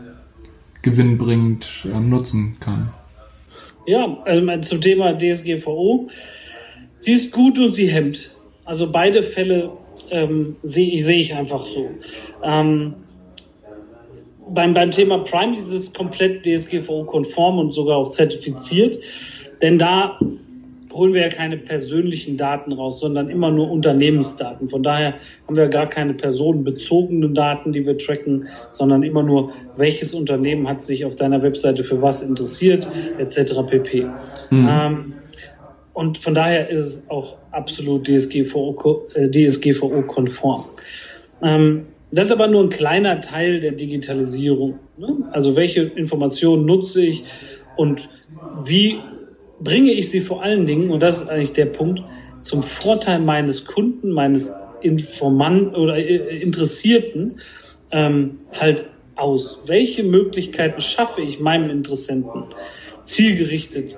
gewinnbringend 0.81 1.87
äh, 1.91 1.99
nutzen 1.99 2.57
kann. 2.59 2.89
Ja, 3.85 4.17
also 4.25 4.59
zum 4.61 4.81
Thema 4.81 5.17
DSGVO. 5.17 6.07
Sie 6.99 7.11
ist 7.11 7.33
gut 7.33 7.59
und 7.59 7.73
sie 7.73 7.87
hemmt. 7.87 8.31
Also 8.65 8.91
beide 8.91 9.23
Fälle 9.23 9.71
ähm, 10.13 10.55
sehe 10.63 11.03
seh 11.03 11.15
ich 11.15 11.35
einfach 11.35 11.65
so. 11.65 11.89
Ähm, 12.43 12.93
beim, 14.49 14.73
beim 14.73 14.91
Thema 14.91 15.19
Prime 15.19 15.57
ist 15.57 15.71
es 15.71 15.93
komplett 15.93 16.45
DSGVO-konform 16.45 17.59
und 17.59 17.73
sogar 17.73 17.97
auch 17.97 18.09
zertifiziert, 18.09 18.99
denn 19.61 19.79
da 19.79 20.19
holen 20.91 21.13
wir 21.13 21.21
ja 21.21 21.29
keine 21.29 21.57
persönlichen 21.57 22.37
Daten 22.37 22.71
raus, 22.71 22.99
sondern 22.99 23.29
immer 23.29 23.49
nur 23.49 23.71
Unternehmensdaten. 23.71 24.67
Von 24.67 24.83
daher 24.83 25.15
haben 25.47 25.55
wir 25.55 25.67
gar 25.67 25.87
keine 25.87 26.13
personenbezogenen 26.13 27.33
Daten, 27.33 27.71
die 27.71 27.85
wir 27.85 27.97
tracken, 27.97 28.47
sondern 28.71 29.01
immer 29.01 29.23
nur, 29.23 29.51
welches 29.75 30.13
Unternehmen 30.13 30.67
hat 30.67 30.83
sich 30.83 31.03
auf 31.05 31.15
deiner 31.15 31.41
Webseite 31.41 31.83
für 31.83 32.01
was 32.01 32.21
interessiert, 32.21 32.87
etc. 33.17 33.53
pp. 33.67 34.05
Mhm. 34.51 34.69
Ähm, 34.69 35.13
und 35.93 36.17
von 36.17 36.33
daher 36.33 36.69
ist 36.69 36.85
es 36.85 37.09
auch 37.09 37.37
absolut 37.51 38.07
DSGVO, 38.07 39.07
äh, 39.13 39.29
DSGVO-konform. 39.29 40.65
Ähm, 41.41 41.85
das 42.11 42.27
ist 42.27 42.31
aber 42.33 42.47
nur 42.47 42.63
ein 42.63 42.69
kleiner 42.69 43.21
Teil 43.21 43.59
der 43.59 43.71
Digitalisierung. 43.71 44.79
Ne? 44.97 45.29
Also 45.31 45.55
welche 45.55 45.81
Informationen 45.81 46.65
nutze 46.65 47.03
ich 47.03 47.23
und 47.75 48.09
wie 48.63 48.99
bringe 49.59 49.91
ich 49.91 50.09
sie 50.09 50.21
vor 50.21 50.43
allen 50.43 50.65
Dingen, 50.65 50.91
und 50.91 51.01
das 51.01 51.21
ist 51.21 51.29
eigentlich 51.29 51.53
der 51.53 51.65
Punkt, 51.65 52.03
zum 52.41 52.61
Vorteil 52.61 53.19
meines 53.19 53.65
Kunden, 53.65 54.11
meines 54.11 54.51
Informanten 54.81 55.75
oder 55.75 55.97
äh, 55.97 56.39
Interessierten 56.39 57.39
ähm, 57.91 58.39
halt 58.51 58.85
aus. 59.15 59.61
Welche 59.65 60.03
Möglichkeiten 60.03 60.81
schaffe 60.81 61.21
ich 61.21 61.39
meinem 61.39 61.69
Interessenten 61.69 62.45
zielgerichtet 63.03 63.97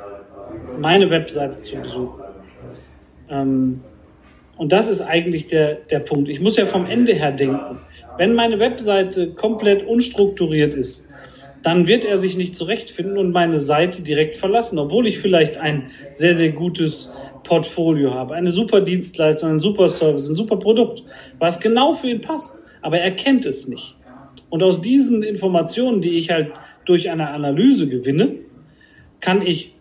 meine 0.80 1.10
Webseite 1.10 1.62
zu 1.62 1.78
besuchen? 1.78 2.22
Ähm, 3.30 3.82
und 4.58 4.72
das 4.72 4.88
ist 4.88 5.02
eigentlich 5.02 5.48
der, 5.48 5.76
der 5.76 6.00
Punkt. 6.00 6.30
Ich 6.30 6.40
muss 6.40 6.58
ja 6.58 6.66
vom 6.66 6.86
Ende 6.86 7.14
her 7.14 7.32
denken. 7.32 7.80
Wenn 8.18 8.34
meine 8.34 8.60
Webseite 8.60 9.34
komplett 9.34 9.86
unstrukturiert 9.86 10.74
ist, 10.74 11.10
dann 11.62 11.88
wird 11.88 12.06
er 12.06 12.18
sich 12.18 12.38
nicht 12.38 12.56
zurechtfinden 12.56 13.18
und 13.18 13.32
meine 13.32 13.60
Seite 13.60 14.04
direkt 14.04 14.38
verlassen, 14.38 14.78
obwohl 14.78 15.08
ich 15.08 15.18
vielleicht 15.18 15.58
ein 15.58 15.90
sehr, 16.14 16.36
sehr 16.36 16.52
gutes 16.52 17.10
Portfolio 17.44 18.14
habe, 18.14 18.36
eine 18.36 18.52
super 18.52 18.82
Dienstleistung, 18.82 19.52
ein 19.52 19.60
super 19.60 19.88
Service, 19.88 20.30
ein 20.30 20.36
super 20.36 20.58
Produkt, 20.58 21.04
was 21.40 21.60
genau 21.60 21.94
für 21.94 22.08
ihn 22.08 22.22
passt, 22.22 22.64
aber 22.82 23.00
er 23.00 23.12
kennt 23.12 23.46
es 23.46 23.68
nicht. 23.68 23.96
Und 24.50 24.64
aus 24.64 24.82
diesen 24.82 25.24
Informationen, 25.24 26.02
die 26.02 26.18
ich 26.18 26.30
halt 26.30 26.52
durch 26.86 27.10
eine 27.10 27.30
Analyse 27.30 27.88
gewinne, 27.90 28.36
kann 29.20 29.42
ich 29.42 29.75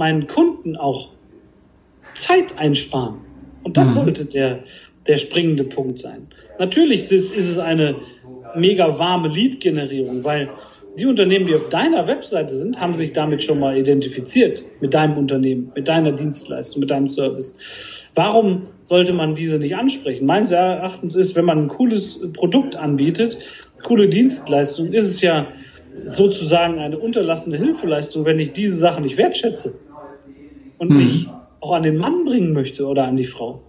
meinen 0.00 0.26
Kunden 0.28 0.76
auch 0.76 1.10
Zeit 2.14 2.58
einsparen. 2.58 3.16
Und 3.62 3.76
das 3.76 3.90
mhm. 3.90 3.94
sollte 3.94 4.24
der, 4.24 4.60
der 5.06 5.18
springende 5.18 5.64
Punkt 5.64 5.98
sein. 5.98 6.28
Natürlich 6.58 7.02
ist, 7.12 7.32
ist 7.32 7.50
es 7.50 7.58
eine 7.58 7.96
mega 8.56 8.98
warme 8.98 9.28
Lead-Generierung, 9.28 10.24
weil 10.24 10.48
die 10.98 11.04
Unternehmen, 11.04 11.46
die 11.46 11.54
auf 11.54 11.68
deiner 11.68 12.06
Webseite 12.06 12.56
sind, 12.56 12.80
haben 12.80 12.94
sich 12.94 13.12
damit 13.12 13.44
schon 13.44 13.60
mal 13.60 13.76
identifiziert 13.76 14.64
mit 14.80 14.94
deinem 14.94 15.18
Unternehmen, 15.18 15.70
mit 15.76 15.86
deiner 15.86 16.12
Dienstleistung, 16.12 16.80
mit 16.80 16.90
deinem 16.90 17.06
Service. 17.06 17.58
Warum 18.14 18.68
sollte 18.80 19.12
man 19.12 19.34
diese 19.34 19.58
nicht 19.58 19.76
ansprechen? 19.76 20.24
Meines 20.24 20.50
Erachtens 20.50 21.14
ist, 21.14 21.36
wenn 21.36 21.44
man 21.44 21.58
ein 21.58 21.68
cooles 21.68 22.26
Produkt 22.32 22.74
anbietet, 22.74 23.36
coole 23.84 24.08
Dienstleistung, 24.08 24.94
ist 24.94 25.06
es 25.06 25.20
ja 25.20 25.46
sozusagen 26.04 26.78
eine 26.78 26.98
unterlassene 26.98 27.58
Hilfeleistung, 27.58 28.24
wenn 28.24 28.38
ich 28.38 28.52
diese 28.52 28.76
Sachen 28.76 29.04
nicht 29.04 29.18
wertschätze 29.18 29.74
und 30.80 30.88
hm. 30.88 30.96
mich 30.96 31.28
auch 31.60 31.74
an 31.74 31.82
den 31.82 31.98
Mann 31.98 32.24
bringen 32.24 32.52
möchte 32.52 32.86
oder 32.86 33.06
an 33.06 33.16
die 33.16 33.26
Frau. 33.26 33.62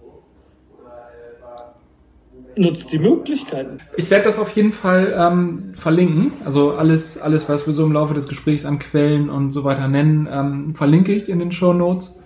Nutzt 2.56 2.92
die 2.92 2.98
Möglichkeiten. 2.98 3.78
Ich 3.96 4.10
werde 4.10 4.24
das 4.24 4.38
auf 4.38 4.50
jeden 4.50 4.72
Fall 4.72 5.14
ähm, 5.16 5.72
verlinken. 5.74 6.32
Also 6.44 6.72
alles, 6.72 7.16
alles, 7.18 7.48
was 7.48 7.66
wir 7.66 7.72
so 7.72 7.84
im 7.84 7.92
Laufe 7.92 8.12
des 8.12 8.28
Gesprächs 8.28 8.66
an 8.66 8.78
Quellen 8.78 9.30
und 9.30 9.50
so 9.52 9.64
weiter 9.64 9.88
nennen, 9.88 10.28
ähm, 10.30 10.74
verlinke 10.74 11.12
ich 11.12 11.28
in 11.28 11.38
den 11.38 11.52
Show 11.52 11.72
Notes. 11.72 12.18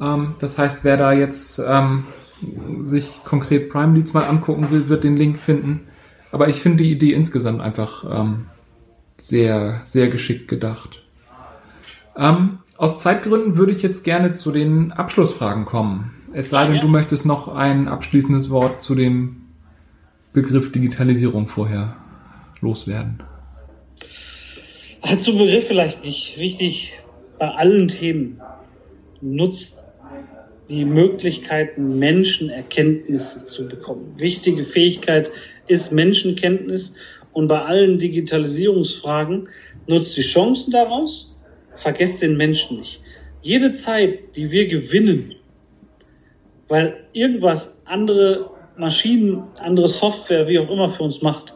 Ähm, 0.00 0.34
das 0.38 0.58
heißt, 0.58 0.84
wer 0.84 0.96
da 0.96 1.12
jetzt 1.12 1.60
ähm, 1.64 2.04
sich 2.82 3.20
konkret 3.24 3.68
Prime 3.68 3.96
Leads 3.96 4.14
mal 4.14 4.24
angucken 4.24 4.70
will, 4.70 4.88
wird 4.88 5.02
den 5.02 5.16
Link 5.16 5.38
finden. 5.40 5.88
Aber 6.30 6.48
ich 6.48 6.60
finde 6.60 6.84
die 6.84 6.92
Idee 6.92 7.12
insgesamt 7.12 7.60
einfach 7.60 8.04
ähm, 8.08 8.46
sehr, 9.16 9.80
sehr 9.84 10.08
geschickt 10.08 10.46
gedacht. 10.46 11.02
Ähm, 12.16 12.58
aus 12.78 12.96
Zeitgründen 12.98 13.56
würde 13.56 13.72
ich 13.72 13.82
jetzt 13.82 14.04
gerne 14.04 14.32
zu 14.32 14.52
den 14.52 14.92
Abschlussfragen 14.92 15.64
kommen. 15.64 16.12
Es 16.32 16.50
sei 16.50 16.66
denn, 16.68 16.80
du 16.80 16.86
möchtest 16.86 17.26
noch 17.26 17.48
ein 17.48 17.88
abschließendes 17.88 18.50
Wort 18.50 18.82
zu 18.82 18.94
dem 18.94 19.48
Begriff 20.32 20.70
Digitalisierung 20.70 21.48
vorher 21.48 21.96
loswerden. 22.60 23.22
Also 25.00 25.32
zum 25.32 25.38
Begriff 25.38 25.66
vielleicht 25.66 26.04
nicht. 26.04 26.38
Wichtig 26.38 26.94
bei 27.38 27.48
allen 27.48 27.88
Themen 27.88 28.40
nutzt 29.20 29.84
die 30.70 30.84
Möglichkeiten, 30.84 31.98
Menschenerkenntnisse 31.98 33.44
zu 33.44 33.66
bekommen. 33.66 34.12
Wichtige 34.18 34.62
Fähigkeit 34.62 35.32
ist 35.66 35.90
Menschenkenntnis 35.90 36.94
und 37.32 37.48
bei 37.48 37.60
allen 37.62 37.98
Digitalisierungsfragen 37.98 39.48
nutzt 39.88 40.16
die 40.16 40.22
Chancen 40.22 40.70
daraus 40.70 41.34
vergesst 41.78 42.22
den 42.22 42.36
Menschen 42.36 42.80
nicht. 42.80 43.00
Jede 43.42 43.74
Zeit, 43.74 44.36
die 44.36 44.50
wir 44.50 44.66
gewinnen, 44.68 45.34
weil 46.68 47.04
irgendwas 47.12 47.74
andere 47.84 48.50
Maschinen, 48.76 49.42
andere 49.58 49.88
Software, 49.88 50.46
wie 50.46 50.58
auch 50.58 50.70
immer 50.70 50.88
für 50.88 51.02
uns 51.02 51.22
macht, 51.22 51.54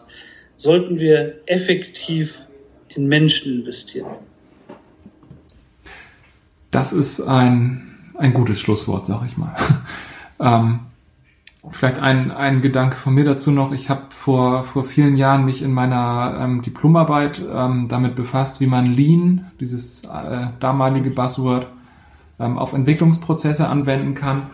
sollten 0.57 0.99
wir 0.99 1.41
effektiv 1.47 2.39
in 2.89 3.07
Menschen 3.07 3.61
investieren. 3.61 4.11
Das 6.71 6.93
ist 6.93 7.21
ein, 7.21 8.13
ein 8.17 8.33
gutes 8.33 8.59
Schlusswort, 8.59 9.07
sag 9.07 9.27
ich 9.27 9.37
mal. 9.37 9.55
ähm, 10.41 10.81
Vielleicht 11.71 12.01
ein, 12.01 12.33
ein 12.33 12.61
Gedanke 12.61 12.97
von 12.97 13.15
mir 13.15 13.25
dazu 13.25 13.53
noch. 13.53 13.71
Ich 13.71 13.89
habe 13.89 14.07
vor, 14.11 14.65
vor 14.65 14.83
vielen 14.83 15.17
Jahren 15.17 15.45
mich 15.45 15.63
in 15.63 15.73
meiner 15.73 16.37
ähm, 16.41 16.63
Diplomarbeit 16.63 17.41
ähm, 17.53 17.87
damit 17.89 18.17
befasst, 18.17 18.61
wie 18.61 18.67
man 18.67 18.87
Lean, 18.87 19.47
dieses 19.61 20.03
äh, 20.05 20.49
damalige 20.59 21.11
Buzzword, 21.11 21.69
ähm, 22.41 22.59
auf 22.59 22.73
Entwicklungsprozesse 22.73 23.69
anwenden 23.69 24.15
kann. 24.15 24.49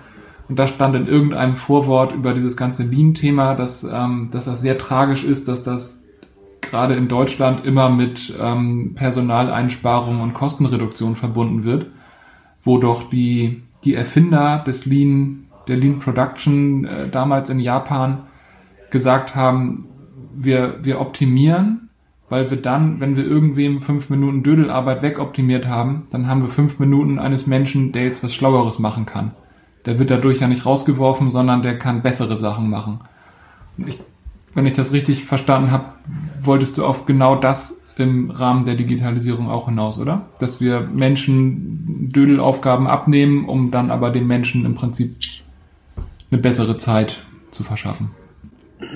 Und 0.50 0.58
da 0.58 0.66
stand 0.66 0.96
in 0.96 1.06
irgendeinem 1.06 1.56
Vorwort 1.56 2.12
über 2.12 2.34
dieses 2.34 2.56
ganze 2.56 2.82
Lean-Thema, 2.82 3.54
dass, 3.54 3.84
ähm, 3.84 4.28
dass 4.30 4.44
das 4.44 4.60
sehr 4.60 4.76
tragisch 4.76 5.24
ist, 5.24 5.48
dass 5.48 5.62
das 5.62 6.02
gerade 6.60 6.94
in 6.94 7.08
Deutschland 7.08 7.64
immer 7.64 7.88
mit 7.88 8.34
ähm, 8.38 8.92
Personaleinsparungen 8.94 10.20
und 10.20 10.34
Kostenreduktion 10.34 11.16
verbunden 11.16 11.64
wird, 11.64 11.86
wo 12.62 12.78
doch 12.78 13.08
die, 13.08 13.62
die 13.84 13.94
Erfinder 13.94 14.62
des 14.66 14.84
Lean, 14.84 15.47
der 15.68 15.76
Lean 15.76 15.98
Production 15.98 16.84
äh, 16.84 17.08
damals 17.08 17.50
in 17.50 17.60
Japan 17.60 18.24
gesagt 18.90 19.36
haben, 19.36 19.86
wir, 20.34 20.78
wir 20.82 21.00
optimieren, 21.00 21.88
weil 22.28 22.50
wir 22.50 22.60
dann, 22.60 23.00
wenn 23.00 23.16
wir 23.16 23.24
irgendwem 23.24 23.80
fünf 23.80 24.10
Minuten 24.10 24.42
Dödelarbeit 24.42 25.02
wegoptimiert 25.02 25.66
haben, 25.66 26.06
dann 26.10 26.26
haben 26.26 26.42
wir 26.42 26.48
fünf 26.48 26.78
Minuten 26.78 27.18
eines 27.18 27.46
Menschen, 27.46 27.92
der 27.92 28.04
jetzt 28.04 28.22
was 28.22 28.34
Schlaueres 28.34 28.78
machen 28.78 29.06
kann. 29.06 29.32
Der 29.86 29.98
wird 29.98 30.10
dadurch 30.10 30.40
ja 30.40 30.48
nicht 30.48 30.66
rausgeworfen, 30.66 31.30
sondern 31.30 31.62
der 31.62 31.78
kann 31.78 32.02
bessere 32.02 32.36
Sachen 32.36 32.68
machen. 32.68 33.00
Und 33.76 33.88
ich, 33.88 34.00
wenn 34.54 34.66
ich 34.66 34.74
das 34.74 34.92
richtig 34.92 35.24
verstanden 35.24 35.70
habe, 35.70 35.86
wolltest 36.42 36.78
du 36.78 36.84
auf 36.84 37.06
genau 37.06 37.36
das 37.36 37.74
im 37.96 38.30
Rahmen 38.30 38.64
der 38.64 38.76
Digitalisierung 38.76 39.48
auch 39.48 39.66
hinaus, 39.68 39.98
oder? 39.98 40.26
Dass 40.38 40.60
wir 40.60 40.80
Menschen 40.80 42.10
Dödelaufgaben 42.12 42.86
abnehmen, 42.86 43.46
um 43.46 43.70
dann 43.70 43.90
aber 43.90 44.10
den 44.10 44.26
Menschen 44.26 44.64
im 44.64 44.74
Prinzip 44.74 45.16
eine 46.30 46.40
bessere 46.40 46.76
Zeit 46.76 47.20
zu 47.50 47.64
verschaffen. 47.64 48.10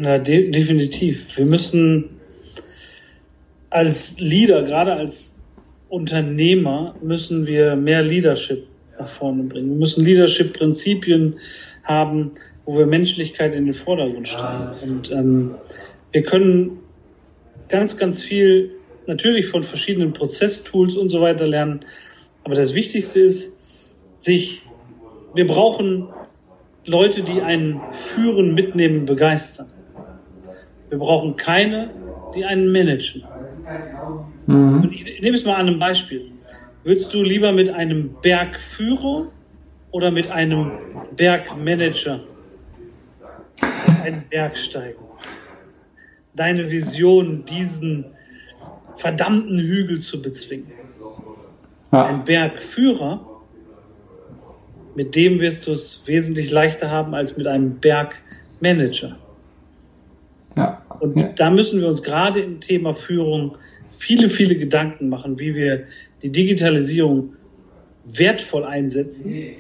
Ja, 0.01 0.19
de 0.19 0.51
definitiv. 0.51 1.37
Wir 1.37 1.45
müssen 1.45 2.21
als 3.71 4.21
Leader, 4.21 4.63
gerade 4.63 4.95
als 4.95 5.35
Unternehmer, 5.89 6.95
müssen 7.03 7.47
wir 7.47 7.77
mehr 7.77 8.03
Leadership 8.03 8.67
nach 8.99 9.09
vorne 9.09 9.45
bringen. 9.45 9.71
Wir 9.71 9.77
müssen 9.77 10.05
Leadership-Prinzipien 10.05 11.37
haben, 11.85 12.33
wo 12.65 12.79
wir 12.79 12.87
Menschlichkeit 12.87 13.55
in 13.55 13.67
den 13.67 13.75
Vordergrund 13.75 14.29
stellen. 14.29 14.71
Und 14.83 15.11
ähm, 15.11 15.55
wir 16.13 16.23
können 16.23 16.79
ganz, 17.69 17.97
ganz 17.97 18.23
viel 18.23 18.71
natürlich 19.07 19.47
von 19.47 19.63
verschiedenen 19.63 20.13
Prozesstools 20.13 20.97
und 20.97 21.09
so 21.09 21.21
weiter 21.21 21.47
lernen. 21.47 21.81
Aber 22.45 22.55
das 22.55 22.75
Wichtigste 22.75 23.21
ist, 23.21 23.59
sich, 24.19 24.63
wir 25.35 25.47
brauchen 25.47 26.09
Leute, 26.85 27.23
die 27.23 27.41
einen 27.41 27.81
führen, 27.93 28.55
mitnehmen, 28.55 29.05
begeistern. 29.05 29.69
Wir 30.89 30.99
brauchen 30.99 31.37
keine, 31.37 31.91
die 32.35 32.45
einen 32.45 32.71
managen. 32.71 33.25
Mhm. 34.47 34.83
Und 34.83 34.93
ich 34.93 35.21
nehme 35.21 35.37
es 35.37 35.45
mal 35.45 35.55
an 35.55 35.69
einem 35.69 35.79
Beispiel. 35.79 36.33
Würdest 36.85 37.15
du 37.15 37.23
lieber 37.23 37.53
mit 37.53 37.71
einem 37.71 38.15
Bergführer 38.21 39.29
oder 39.93 40.11
mit 40.11 40.31
einem 40.31 40.73
Bergmanager 41.17 42.21
einen 44.03 44.25
Berg 44.29 44.57
steigen? 44.59 44.99
Deine 46.35 46.71
Vision, 46.71 47.45
diesen 47.45 48.07
verdammten 48.97 49.59
Hügel 49.59 50.01
zu 50.01 50.21
bezwingen. 50.21 50.73
Ja. 51.93 52.07
Ein 52.07 52.25
Bergführer, 52.25 53.32
mit 54.95 55.15
dem 55.15 55.41
wirst 55.41 55.67
du 55.67 55.73
es 55.73 56.03
wesentlich 56.07 56.51
leichter 56.51 56.91
haben 56.91 57.15
als 57.15 57.37
mit 57.37 57.47
einem 57.47 57.79
Bergmanager. 57.79 59.17
Ja. 60.57 60.83
Und 61.01 61.19
ja. 61.19 61.29
da 61.35 61.51
müssen 61.51 61.81
wir 61.81 61.89
uns 61.89 62.03
gerade 62.03 62.41
im 62.41 62.61
Thema 62.61 62.95
Führung 62.95 63.57
viele, 63.99 64.29
viele 64.29 64.57
Gedanken 64.57 65.09
machen, 65.09 65.39
wie 65.39 65.55
wir 65.55 65.85
die 66.23 66.31
Digitalisierung 66.31 67.35
wertvoll 68.05 68.65
einsetzen 68.65 69.53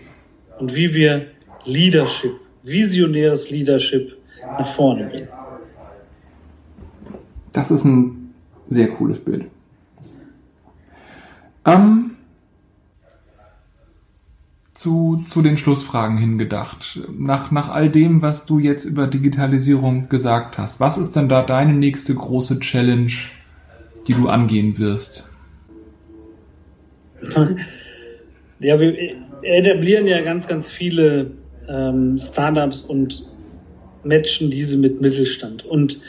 und 0.59 0.75
wie 0.75 0.95
wir 0.95 1.27
Leadership, 1.65 2.35
visionäres 2.63 3.51
Leadership 3.51 4.17
nach 4.43 4.69
vorne 4.69 5.07
bringen. 5.07 5.29
Das 7.53 7.71
ist 7.71 7.85
ein 7.85 8.35
sehr 8.69 8.89
cooles 8.89 9.19
Bild. 9.19 9.45
Ähm, 11.65 12.12
zu, 14.83 15.25
zu 15.29 15.43
den 15.43 15.57
Schlussfragen 15.57 16.19
hingedacht. 16.19 17.01
Nach, 17.17 17.53
nach 17.53 17.69
all 17.69 17.89
dem, 17.89 18.21
was 18.21 18.47
du 18.47 18.59
jetzt 18.59 18.85
über 18.85 19.07
Digitalisierung 19.07 20.09
gesagt 20.09 20.59
hast, 20.59 20.81
was 20.81 20.99
ist 20.99 21.15
denn 21.15 21.29
da 21.29 21.43
deine 21.43 21.73
nächste 21.73 22.15
große 22.15 22.59
Challenge, 22.59 23.13
die 24.09 24.15
du 24.15 24.29
angehen 24.29 24.79
wirst? 24.79 25.31
Ja, 28.65 28.79
wir 28.79 28.97
etablieren 29.43 30.07
ja 30.07 30.21
ganz, 30.21 30.47
ganz 30.47 30.71
viele 30.71 31.33
ähm, 31.69 32.17
Startups 32.17 32.81
und 32.81 33.27
matchen 34.05 34.53
diese 34.53 34.79
mit 34.79 35.01
Mittelstand. 35.01 35.67
Und 35.67 36.01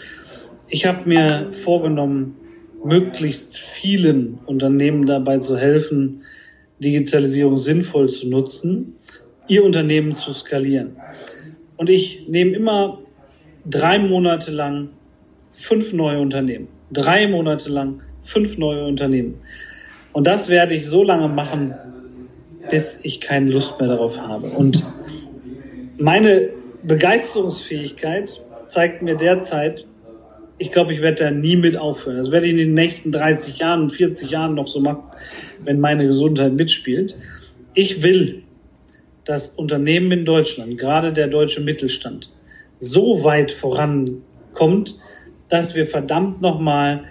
ich 0.68 0.86
habe 0.86 1.10
mir 1.10 1.48
vorgenommen, 1.52 2.36
möglichst 2.86 3.58
vielen 3.58 4.38
Unternehmen 4.46 5.08
dabei 5.08 5.40
zu 5.40 5.58
helfen, 5.58 6.22
Digitalisierung 6.80 7.58
sinnvoll 7.58 8.10
zu 8.10 8.30
nutzen, 8.30 8.96
ihr 9.48 9.64
Unternehmen 9.64 10.14
zu 10.14 10.34
skalieren. 10.34 10.98
Und 11.78 11.90
ich 11.90 12.28
nehme 12.28 12.56
immer 12.56 13.00
drei 13.66 14.00
Monate 14.00 14.52
lang 14.52 14.90
fünf 15.54 15.94
neue 15.94 16.20
Unternehmen. 16.20 16.68
Drei 16.92 17.28
Monate 17.28 17.70
lang 17.70 18.02
fünf 18.24 18.58
neue 18.58 18.86
Unternehmen. 18.86 19.36
Und 20.14 20.28
das 20.28 20.50
werde 20.50 20.76
ich 20.76 20.88
so 20.88 21.04
lange 21.04 21.28
machen, 21.28 21.74
bis 22.70 23.00
ich 23.04 23.20
keine 23.20 23.52
Lust 23.52 23.80
mehr 23.80 23.90
darauf 23.90 24.18
habe. 24.18 24.48
Und 24.48 24.86
meine 25.98 26.50
Begeisterungsfähigkeit 26.84 28.42
zeigt 28.68 29.02
mir 29.02 29.16
derzeit, 29.16 29.86
ich 30.64 30.72
glaube, 30.72 30.94
ich 30.94 31.02
werde 31.02 31.26
da 31.26 31.30
nie 31.30 31.58
mit 31.58 31.76
aufhören. 31.76 32.16
Das 32.16 32.32
werde 32.32 32.46
ich 32.46 32.54
in 32.54 32.58
den 32.58 32.74
nächsten 32.74 33.12
30 33.12 33.60
Jahren 33.60 33.82
und 33.82 33.90
40 33.90 34.32
Jahren 34.32 34.56
noch 34.56 34.70
so 34.70 34.80
machen, 34.80 35.04
wenn 35.62 35.82
meine 35.82 36.06
Gesundheit 36.06 36.54
mitspielt. 36.54 37.18
Ich 37.74 38.02
will, 38.02 38.44
dass 39.26 39.50
Unternehmen 39.50 40.14
in 40.14 40.24
Deutschland, 40.24 40.78
gerade 40.78 41.12
der 41.12 41.28
deutsche 41.28 41.60
Mittelstand, 41.60 42.32
so 42.80 43.26
weit 43.26 43.52
vorankommt, 43.52 44.96
dass 45.50 45.76
wir 45.76 45.86
verdammt 45.86 46.42
nochmal 46.42 47.04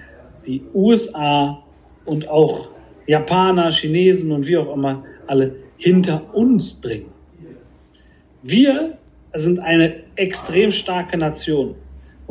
die 0.47 0.63
USA 0.73 1.63
und 2.07 2.29
auch 2.29 2.71
Japaner, 3.07 3.71
Chinesen 3.71 4.33
und 4.33 4.47
wie 4.47 4.57
auch 4.57 4.75
immer 4.75 5.05
alle 5.27 5.57
hinter 5.77 6.35
uns 6.35 6.73
bringen. 6.73 7.13
Wir 8.43 8.97
sind 9.35 9.59
eine 9.59 10.05
extrem 10.17 10.71
starke 10.71 11.19
Nation 11.19 11.75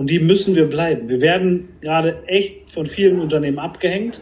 und 0.02 0.10
die 0.10 0.18
müssen 0.18 0.56
wir 0.56 0.66
bleiben. 0.66 1.10
Wir 1.10 1.22
werden 1.22 1.70
gerade 1.80 2.24
echt 2.26 2.72
von 2.72 2.88
vielen 2.88 3.20
Unternehmen 3.20 3.60
abgehängt 3.60 4.20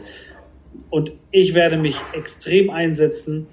und 0.90 1.12
ich 1.30 1.54
werde 1.54 1.78
mich 1.78 1.96
extrem 2.12 2.68
einsetzen, 2.68 3.46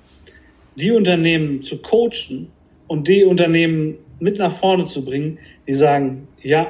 die 0.75 0.91
Unternehmen 0.91 1.63
zu 1.63 1.77
coachen 1.77 2.51
und 2.87 3.07
die 3.07 3.23
Unternehmen 3.23 3.95
mit 4.19 4.39
nach 4.39 4.51
vorne 4.51 4.87
zu 4.87 5.05
bringen, 5.05 5.39
die 5.69 5.73
sagen, 5.73 6.27
ja, 6.43 6.69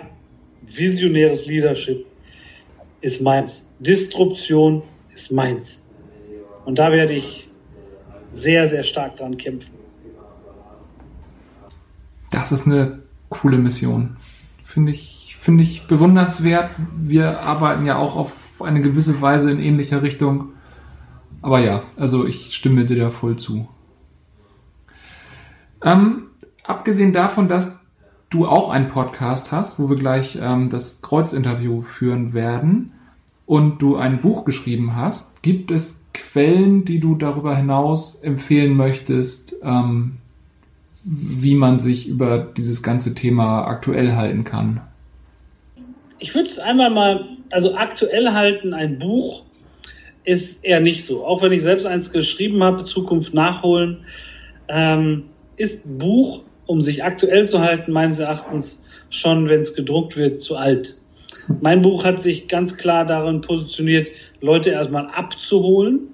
visionäres 0.62 1.48
Leadership 1.48 2.06
ist 3.02 3.20
meins. 3.24 3.68
Disruption 3.80 4.84
ist 5.16 5.32
meins. 5.32 5.84
Und 6.66 6.78
da 6.78 6.92
werde 6.92 7.16
ich 7.16 7.50
sehr, 8.30 8.68
sehr 8.68 8.84
stark 8.84 9.16
dran 9.16 9.36
kämpfen. 9.38 9.74
Das 12.30 12.52
ist 12.52 12.68
eine 12.68 13.02
coole 13.30 13.58
Mission. 13.58 14.18
Finde 14.64 14.92
ich, 14.92 15.17
finde 15.48 15.64
ich 15.64 15.88
bewundernswert. 15.88 16.72
Wir 16.98 17.40
arbeiten 17.40 17.86
ja 17.86 17.96
auch 17.96 18.18
auf 18.18 18.36
eine 18.60 18.82
gewisse 18.82 19.22
Weise 19.22 19.50
in 19.50 19.62
ähnlicher 19.62 20.02
Richtung. 20.02 20.50
Aber 21.42 21.60
ja, 21.60 21.84
also 21.96 22.28
ich 22.28 22.54
stimme 22.54 22.84
dir 22.84 22.98
da 22.98 23.12
voll 23.12 23.38
zu. 23.38 23.70
Ähm, 25.82 26.24
abgesehen 26.66 27.14
davon, 27.14 27.48
dass 27.48 27.80
du 28.30 28.46
auch 28.46 28.70
einen 28.70 28.90
Podcast 28.90 29.54
hast, 29.54 29.80
wo 29.80 29.90
wir 29.90 29.96
gleich 29.96 30.38
ähm, 30.42 30.70
das 30.70 31.02
Kreuzinterview 31.02 31.82
führen 31.82 32.34
werden 32.34 32.92
und 33.46 33.82
du 33.82 33.96
ein 33.96 34.20
Buch 34.20 34.44
geschrieben 34.44 34.98
hast, 34.98 35.44
gibt 35.44 35.72
es 35.72 36.04
Quellen, 36.14 36.84
die 36.84 37.00
du 37.00 37.16
darüber 37.16 37.56
hinaus 37.56 38.16
empfehlen 38.16 38.76
möchtest, 38.76 39.56
ähm, 39.64 40.18
wie 41.06 41.56
man 41.56 41.80
sich 41.80 42.10
über 42.10 42.38
dieses 42.38 42.84
ganze 42.84 43.16
Thema 43.16 43.64
aktuell 43.64 44.12
halten 44.18 44.44
kann? 44.44 44.82
Ich 46.20 46.34
würde 46.34 46.50
es 46.50 46.60
einmal 46.60 46.90
mal, 46.90 47.26
also 47.52 47.76
aktuell 47.76 48.32
halten, 48.32 48.74
ein 48.74 48.98
Buch 48.98 49.44
ist 50.24 50.64
eher 50.64 50.80
nicht 50.80 51.06
so. 51.06 51.26
Auch 51.26 51.42
wenn 51.42 51.52
ich 51.52 51.62
selbst 51.62 51.86
eins 51.86 52.12
geschrieben 52.12 52.64
habe, 52.64 52.84
Zukunft 52.86 53.34
nachholen, 53.34 54.06
ähm, 54.68 55.26
ist 55.56 55.82
Buch, 55.86 56.44
um 56.66 56.82
sich 56.82 57.04
aktuell 57.04 57.48
zu 57.48 57.62
halten, 57.62 57.92
meines 57.92 58.20
Erachtens 58.20 58.84
schon, 59.10 59.48
wenn 59.48 59.62
es 59.62 59.74
gedruckt 59.74 60.18
wird, 60.18 60.42
zu 60.42 60.58
alt. 60.58 60.96
Mein 61.62 61.82
Buch 61.82 62.04
hat 62.04 62.22
sich 62.22 62.48
ganz 62.48 62.76
klar 62.76 63.06
darin 63.06 63.42
positioniert, 63.42 64.10
Leute 64.42 64.72
erstmal 64.72 65.08
abzuholen, 65.08 66.10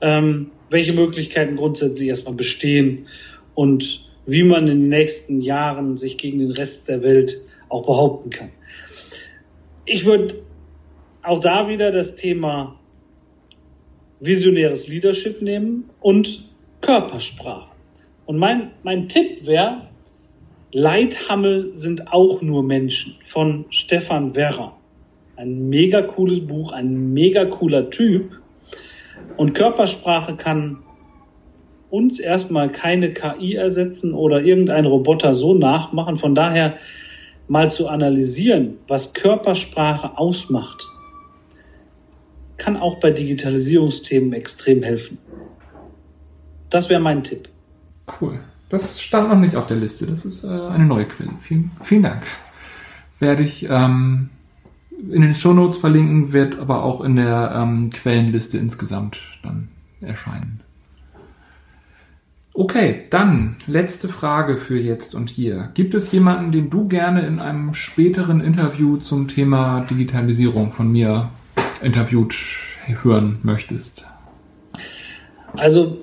ähm, 0.00 0.50
welche 0.70 0.92
Möglichkeiten 0.92 1.56
grundsätzlich 1.56 2.08
erstmal 2.08 2.34
bestehen 2.34 3.06
und 3.54 4.00
wie 4.26 4.42
man 4.42 4.68
in 4.68 4.80
den 4.80 4.88
nächsten 4.88 5.42
Jahren 5.42 5.96
sich 5.96 6.16
gegen 6.16 6.38
den 6.38 6.52
Rest 6.52 6.88
der 6.88 7.02
Welt 7.02 7.36
auch 7.68 7.84
behaupten 7.84 8.30
kann. 8.30 8.50
Ich 9.86 10.06
würde 10.06 10.36
auch 11.22 11.40
da 11.40 11.68
wieder 11.68 11.92
das 11.92 12.16
Thema 12.16 12.76
visionäres 14.20 14.88
Leadership 14.88 15.42
nehmen 15.42 15.90
und 16.00 16.48
Körpersprache. 16.80 17.68
Und 18.24 18.38
mein, 18.38 18.70
mein 18.82 19.08
Tipp 19.08 19.46
wäre, 19.46 19.88
Leithammel 20.72 21.76
sind 21.76 22.12
auch 22.12 22.40
nur 22.40 22.62
Menschen 22.62 23.16
von 23.26 23.66
Stefan 23.68 24.34
Werrer. 24.34 24.74
Ein 25.36 25.68
mega 25.68 26.00
cooles 26.00 26.46
Buch, 26.46 26.72
ein 26.72 27.12
mega 27.12 27.44
cooler 27.44 27.90
Typ. 27.90 28.40
Und 29.36 29.52
Körpersprache 29.52 30.36
kann 30.36 30.78
uns 31.90 32.18
erstmal 32.18 32.72
keine 32.72 33.12
KI 33.12 33.54
ersetzen 33.54 34.14
oder 34.14 34.42
irgendein 34.42 34.86
Roboter 34.86 35.34
so 35.34 35.54
nachmachen. 35.54 36.16
Von 36.16 36.34
daher 36.34 36.78
mal 37.48 37.70
zu 37.70 37.88
analysieren, 37.88 38.78
was 38.88 39.12
Körpersprache 39.12 40.16
ausmacht, 40.16 40.84
kann 42.56 42.76
auch 42.76 43.00
bei 43.00 43.10
Digitalisierungsthemen 43.10 44.32
extrem 44.32 44.82
helfen. 44.82 45.18
Das 46.70 46.88
wäre 46.88 47.00
mein 47.00 47.22
Tipp. 47.22 47.48
Cool. 48.20 48.40
Das 48.68 49.00
stand 49.00 49.28
noch 49.28 49.38
nicht 49.38 49.56
auf 49.56 49.66
der 49.66 49.76
Liste. 49.76 50.06
Das 50.06 50.24
ist 50.24 50.44
äh, 50.44 50.48
eine 50.48 50.84
neue 50.84 51.06
Quelle. 51.06 51.30
Vielen, 51.40 51.70
vielen 51.80 52.02
Dank. 52.02 52.24
Werde 53.20 53.42
ich 53.42 53.68
ähm, 53.70 54.30
in 54.90 55.22
den 55.22 55.34
Shownotes 55.34 55.78
verlinken, 55.78 56.32
wird 56.32 56.58
aber 56.58 56.82
auch 56.82 57.00
in 57.00 57.16
der 57.16 57.52
ähm, 57.54 57.90
Quellenliste 57.90 58.58
insgesamt 58.58 59.18
dann 59.42 59.68
erscheinen. 60.00 60.63
Okay, 62.56 63.02
dann 63.10 63.56
letzte 63.66 64.06
Frage 64.06 64.56
für 64.56 64.78
jetzt 64.78 65.16
und 65.16 65.28
hier. 65.28 65.72
Gibt 65.74 65.92
es 65.92 66.12
jemanden, 66.12 66.52
den 66.52 66.70
du 66.70 66.86
gerne 66.86 67.26
in 67.26 67.40
einem 67.40 67.74
späteren 67.74 68.40
Interview 68.40 68.96
zum 68.98 69.26
Thema 69.26 69.80
Digitalisierung 69.90 70.70
von 70.70 70.92
mir 70.92 71.30
interviewt 71.82 72.36
hören 73.02 73.40
möchtest? 73.42 74.06
Also 75.56 75.98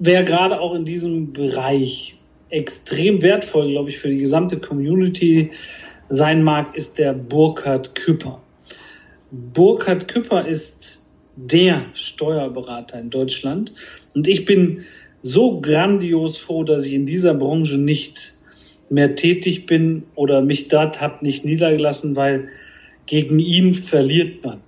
wer 0.00 0.24
gerade 0.24 0.60
auch 0.60 0.74
in 0.74 0.84
diesem 0.84 1.32
Bereich 1.32 2.18
extrem 2.50 3.22
wertvoll, 3.22 3.70
glaube 3.70 3.90
ich, 3.90 3.98
für 3.98 4.08
die 4.08 4.18
gesamte 4.18 4.58
Community 4.58 5.52
sein 6.08 6.42
mag, 6.42 6.74
ist 6.74 6.98
der 6.98 7.12
Burkhard 7.12 7.94
Küpper. 7.94 8.40
Burkhard 9.30 10.08
Küpper 10.08 10.48
ist 10.48 11.06
der 11.36 11.82
Steuerberater 11.94 12.98
in 12.98 13.10
Deutschland 13.10 13.72
und 14.14 14.26
ich 14.26 14.44
bin 14.46 14.84
so 15.26 15.60
grandios 15.60 16.38
froh, 16.38 16.62
dass 16.62 16.86
ich 16.86 16.94
in 16.94 17.04
dieser 17.04 17.34
Branche 17.34 17.78
nicht 17.78 18.34
mehr 18.88 19.16
tätig 19.16 19.66
bin 19.66 20.04
oder 20.14 20.40
mich 20.40 20.68
dort 20.68 21.00
habe 21.00 21.24
nicht 21.24 21.44
niedergelassen, 21.44 22.14
weil 22.14 22.48
gegen 23.06 23.40
ihn 23.40 23.74
verliert 23.74 24.44
man. 24.44 24.60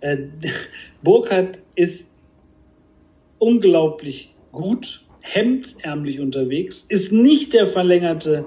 Äh, 0.00 0.16
Burkhardt 1.02 1.60
ist 1.74 2.06
unglaublich 3.38 4.34
gut, 4.52 5.04
hemdsärmlich 5.20 6.20
unterwegs, 6.20 6.86
ist 6.88 7.12
nicht 7.12 7.52
der 7.52 7.66
verlängerte 7.66 8.46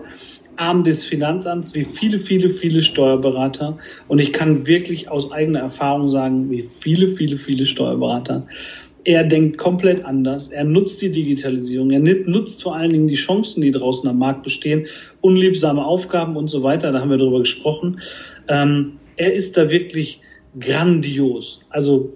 Arm 0.56 0.84
des 0.84 1.04
Finanzamts 1.04 1.74
wie 1.74 1.86
viele, 1.86 2.20
viele, 2.20 2.50
viele 2.50 2.82
Steuerberater. 2.82 3.78
Und 4.08 4.20
ich 4.20 4.34
kann 4.34 4.68
wirklich 4.68 5.10
aus 5.10 5.32
eigener 5.32 5.60
Erfahrung 5.60 6.10
sagen, 6.10 6.50
wie 6.50 6.64
viele, 6.64 7.08
viele, 7.08 7.38
viele 7.38 7.66
Steuerberater. 7.66 8.48
Er 9.04 9.24
denkt 9.24 9.58
komplett 9.58 10.06
anders. 10.06 10.50
Er 10.50 10.64
nutzt 10.64 11.02
die 11.02 11.12
Digitalisierung. 11.12 11.92
Er 11.92 12.00
nutzt 12.00 12.62
vor 12.62 12.76
allen 12.76 12.92
Dingen 12.92 13.08
die 13.08 13.16
Chancen, 13.16 13.62
die 13.62 13.72
draußen 13.72 14.08
am 14.08 14.20
Markt 14.20 14.44
bestehen, 14.44 14.88
unliebsame 15.22 15.84
Aufgaben 15.84 16.36
und 16.36 16.50
so 16.50 16.62
weiter. 16.62 16.92
Da 16.92 17.00
haben 17.00 17.10
wir 17.10 17.18
drüber 17.18 17.40
gesprochen. 17.40 18.00
Ähm, 18.48 18.94
er 19.18 19.34
ist 19.34 19.58
da 19.58 19.72
wirklich 19.72 20.22
grandios. 20.60 21.62
Also 21.70 22.14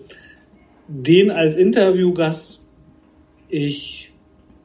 den 0.87 1.31
als 1.31 1.55
Interviewgast, 1.55 2.65
ich 3.49 4.11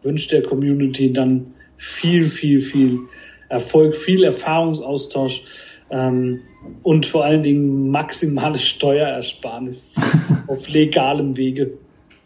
wünsche 0.03 0.31
der 0.31 0.43
Community 0.43 1.13
dann 1.13 1.55
viel, 1.77 2.25
viel, 2.25 2.61
viel 2.61 3.01
Erfolg, 3.49 3.97
viel 3.97 4.25
Erfahrungsaustausch 4.25 5.43
ähm, 5.91 6.41
und 6.83 7.07
vor 7.07 7.25
allen 7.25 7.43
Dingen 7.43 7.91
maximale 7.91 8.59
Steuerersparnis 8.59 9.93
auf 10.47 10.69
legalem 10.69 11.37
Wege. 11.37 11.79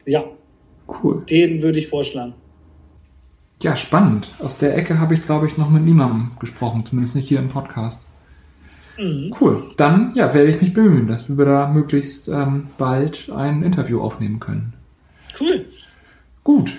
Ja, 0.07 0.25
cool. 1.03 1.25
Den 1.29 1.63
würde 1.63 1.79
ich 1.79 1.89
vorschlagen. 1.89 2.35
Ja, 3.63 3.77
spannend. 3.77 4.31
Aus 4.41 4.59
der 4.59 4.77
Ecke 4.77 4.99
habe 4.99 5.15
ich, 5.15 5.23
glaube 5.23 5.47
ich, 5.47 5.57
noch 5.57 5.71
mit 5.71 5.85
niemandem 5.85 6.33
gesprochen, 6.39 6.85
zumindest 6.85 7.17
nicht 7.17 7.29
hier 7.29 7.39
im 7.39 7.49
Podcast. 7.49 8.07
Mhm. 8.99 9.35
Cool. 9.41 9.71
Dann 9.77 10.13
ja, 10.15 10.35
werde 10.35 10.51
ich 10.51 10.61
mich 10.61 10.73
bemühen, 10.73 11.09
dass 11.09 11.29
wir 11.29 11.45
da 11.45 11.69
möglichst 11.69 12.29
ähm, 12.29 12.69
bald 12.79 13.31
ein 13.31 13.63
Interview 13.63 14.01
aufnehmen 14.01 14.41
können. 14.41 14.75
Cool. 15.41 15.67
Gut. 16.43 16.73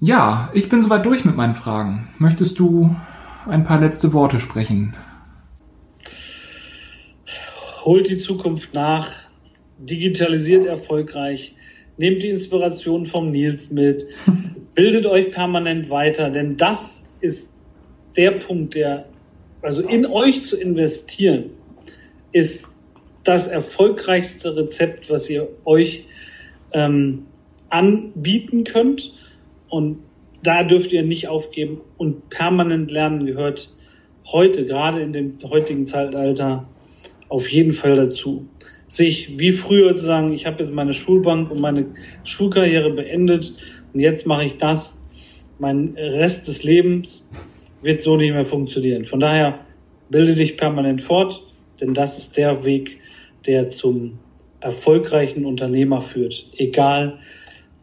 Ja, 0.00 0.50
ich 0.54 0.68
bin 0.68 0.82
soweit 0.82 1.06
durch 1.06 1.24
mit 1.24 1.36
meinen 1.36 1.54
Fragen. 1.54 2.08
Möchtest 2.18 2.58
du 2.58 2.94
ein 3.46 3.64
paar 3.64 3.80
letzte 3.80 4.12
Worte 4.12 4.40
sprechen? 4.40 4.94
Holt 7.84 8.08
die 8.08 8.18
Zukunft 8.18 8.74
nach, 8.74 9.10
digitalisiert 9.78 10.66
erfolgreich, 10.66 11.54
nehmt 11.98 12.22
die 12.22 12.30
Inspiration 12.30 13.06
vom 13.06 13.30
Nils 13.30 13.70
mit, 13.70 14.06
bildet 14.74 15.06
euch 15.06 15.30
permanent 15.30 15.90
weiter, 15.90 16.30
denn 16.30 16.56
das 16.56 17.08
ist 17.20 17.50
der 18.16 18.32
Punkt, 18.32 18.74
der 18.74 19.06
also 19.62 19.82
in 19.82 20.06
euch 20.06 20.44
zu 20.44 20.56
investieren, 20.56 21.50
ist 22.32 22.76
das 23.24 23.46
erfolgreichste 23.46 24.56
Rezept, 24.56 25.10
was 25.10 25.28
ihr 25.28 25.48
euch 25.64 26.04
ähm, 26.72 27.26
anbieten 27.68 28.64
könnt. 28.64 29.12
Und 29.68 29.98
da 30.42 30.62
dürft 30.62 30.92
ihr 30.92 31.02
nicht 31.02 31.28
aufgeben. 31.28 31.80
Und 31.96 32.28
permanent 32.30 32.90
lernen 32.90 33.26
gehört 33.26 33.70
heute, 34.30 34.64
gerade 34.64 35.00
in 35.00 35.12
dem 35.12 35.36
heutigen 35.42 35.86
Zeitalter, 35.86 36.68
auf 37.28 37.50
jeden 37.50 37.72
Fall 37.72 37.96
dazu. 37.96 38.46
Sich 38.88 39.38
wie 39.38 39.52
früher 39.52 39.94
zu 39.94 40.04
sagen, 40.04 40.32
ich 40.32 40.46
habe 40.46 40.62
jetzt 40.62 40.72
meine 40.72 40.92
Schulbank 40.92 41.50
und 41.50 41.60
meine 41.60 41.86
Schulkarriere 42.24 42.90
beendet 42.90 43.52
und 43.92 44.00
jetzt 44.00 44.26
mache 44.26 44.44
ich 44.44 44.56
das, 44.56 44.98
mein 45.58 45.94
Rest 45.96 46.48
des 46.48 46.62
Lebens 46.62 47.24
wird 47.82 48.00
so 48.00 48.16
nicht 48.16 48.32
mehr 48.32 48.44
funktionieren. 48.44 49.04
Von 49.04 49.20
daher 49.20 49.60
bilde 50.08 50.34
dich 50.34 50.56
permanent 50.56 51.00
fort, 51.00 51.44
denn 51.80 51.94
das 51.94 52.18
ist 52.18 52.36
der 52.36 52.64
Weg, 52.64 52.98
der 53.46 53.68
zum 53.68 54.18
erfolgreichen 54.60 55.44
Unternehmer 55.44 56.00
führt, 56.00 56.46
egal 56.56 57.20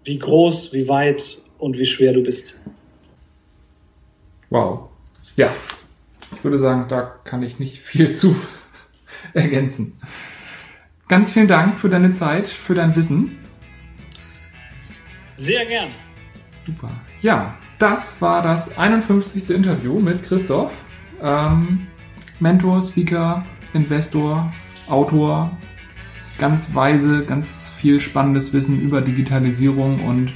wie 0.03 0.19
groß, 0.19 0.73
wie 0.73 0.87
weit 0.87 1.39
und 1.57 1.77
wie 1.77 1.85
schwer 1.85 2.13
du 2.13 2.21
bist. 2.21 2.59
Wow. 4.49 4.89
Ja, 5.35 5.53
ich 6.33 6.43
würde 6.43 6.57
sagen, 6.57 6.87
da 6.89 7.01
kann 7.01 7.43
ich 7.43 7.59
nicht 7.59 7.79
viel 7.79 8.13
zu 8.13 8.35
ergänzen. 9.33 9.99
Ganz 11.07 11.33
vielen 11.33 11.47
Dank 11.47 11.77
für 11.77 11.89
deine 11.89 12.13
Zeit, 12.13 12.47
für 12.47 12.73
dein 12.73 12.95
Wissen. 12.95 13.37
Sehr 15.35 15.65
gern. 15.65 15.89
Super. 16.65 16.89
Ja, 17.21 17.55
das 17.77 18.21
war 18.21 18.41
das 18.41 18.77
51. 18.77 19.49
Interview 19.51 19.99
mit 19.99 20.23
Christoph. 20.23 20.71
Ähm, 21.21 21.87
Mentor, 22.39 22.81
Speaker, 22.81 23.45
Investor, 23.73 24.51
Autor. 24.87 25.55
Ganz 26.39 26.73
weise, 26.73 27.23
ganz 27.23 27.69
viel 27.77 27.99
spannendes 27.99 28.51
Wissen 28.51 28.81
über 28.81 29.01
Digitalisierung 29.01 30.01
und 30.05 30.33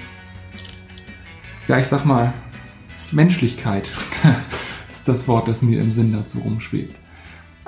ja, 1.67 1.77
ich 1.77 1.87
sag 1.87 2.05
mal, 2.05 2.33
Menschlichkeit 3.11 3.91
ist 4.91 5.07
das 5.07 5.27
Wort, 5.27 5.47
das 5.47 5.61
mir 5.61 5.81
im 5.81 5.91
Sinn 5.91 6.13
dazu 6.13 6.39
rumschwebt. 6.39 6.95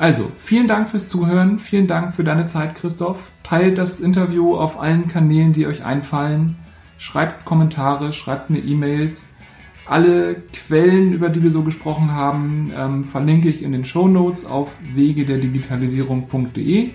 Also, 0.02 0.32
vielen 0.36 0.66
Dank 0.66 0.89
fürs 0.89 1.08
Zuhören, 1.08 1.60
vielen 1.60 1.86
Dank 1.86 2.16
für 2.16 2.24
deine 2.24 2.47
Zeit, 2.47 2.74
Christoph. 2.74 3.20
Teilt 3.43 3.78
das 3.78 3.99
Interview 3.99 4.56
auf 4.56 4.80
allen 4.80 5.08
Kanälen, 5.08 5.54
die 5.54 5.68
euch 5.68 5.86
einfallen. 5.86 6.56
Schreibt 6.97 7.45
Kommentare, 7.45 8.12
schreibt 8.12 8.49
mir 8.49 8.58
E-Mails. 8.58 9.30
Alle 9.86 10.41
Quellen, 10.54 11.14
über 11.14 11.30
die 11.30 11.43
wir 11.43 11.52
so 11.52 11.62
gesprochen 11.62 12.14
haben, 12.14 12.72
ähm, 12.76 13.04
verlinke 13.04 13.47
ich 13.47 13.62
in 13.62 13.74
den 13.74 13.86
Show 13.86 14.08
Notes 14.08 14.43
auf 14.43 14.76
wegederdigitalisierung.de. 14.95 16.89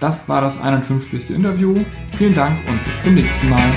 Das 0.00 0.26
war 0.26 0.40
das 0.40 0.58
51. 0.58 1.36
Interview. 1.36 1.74
Vielen 2.12 2.34
Dank 2.34 2.56
und 2.66 2.82
bis 2.84 3.02
zum 3.02 3.16
nächsten 3.16 3.50
Mal. 3.50 3.70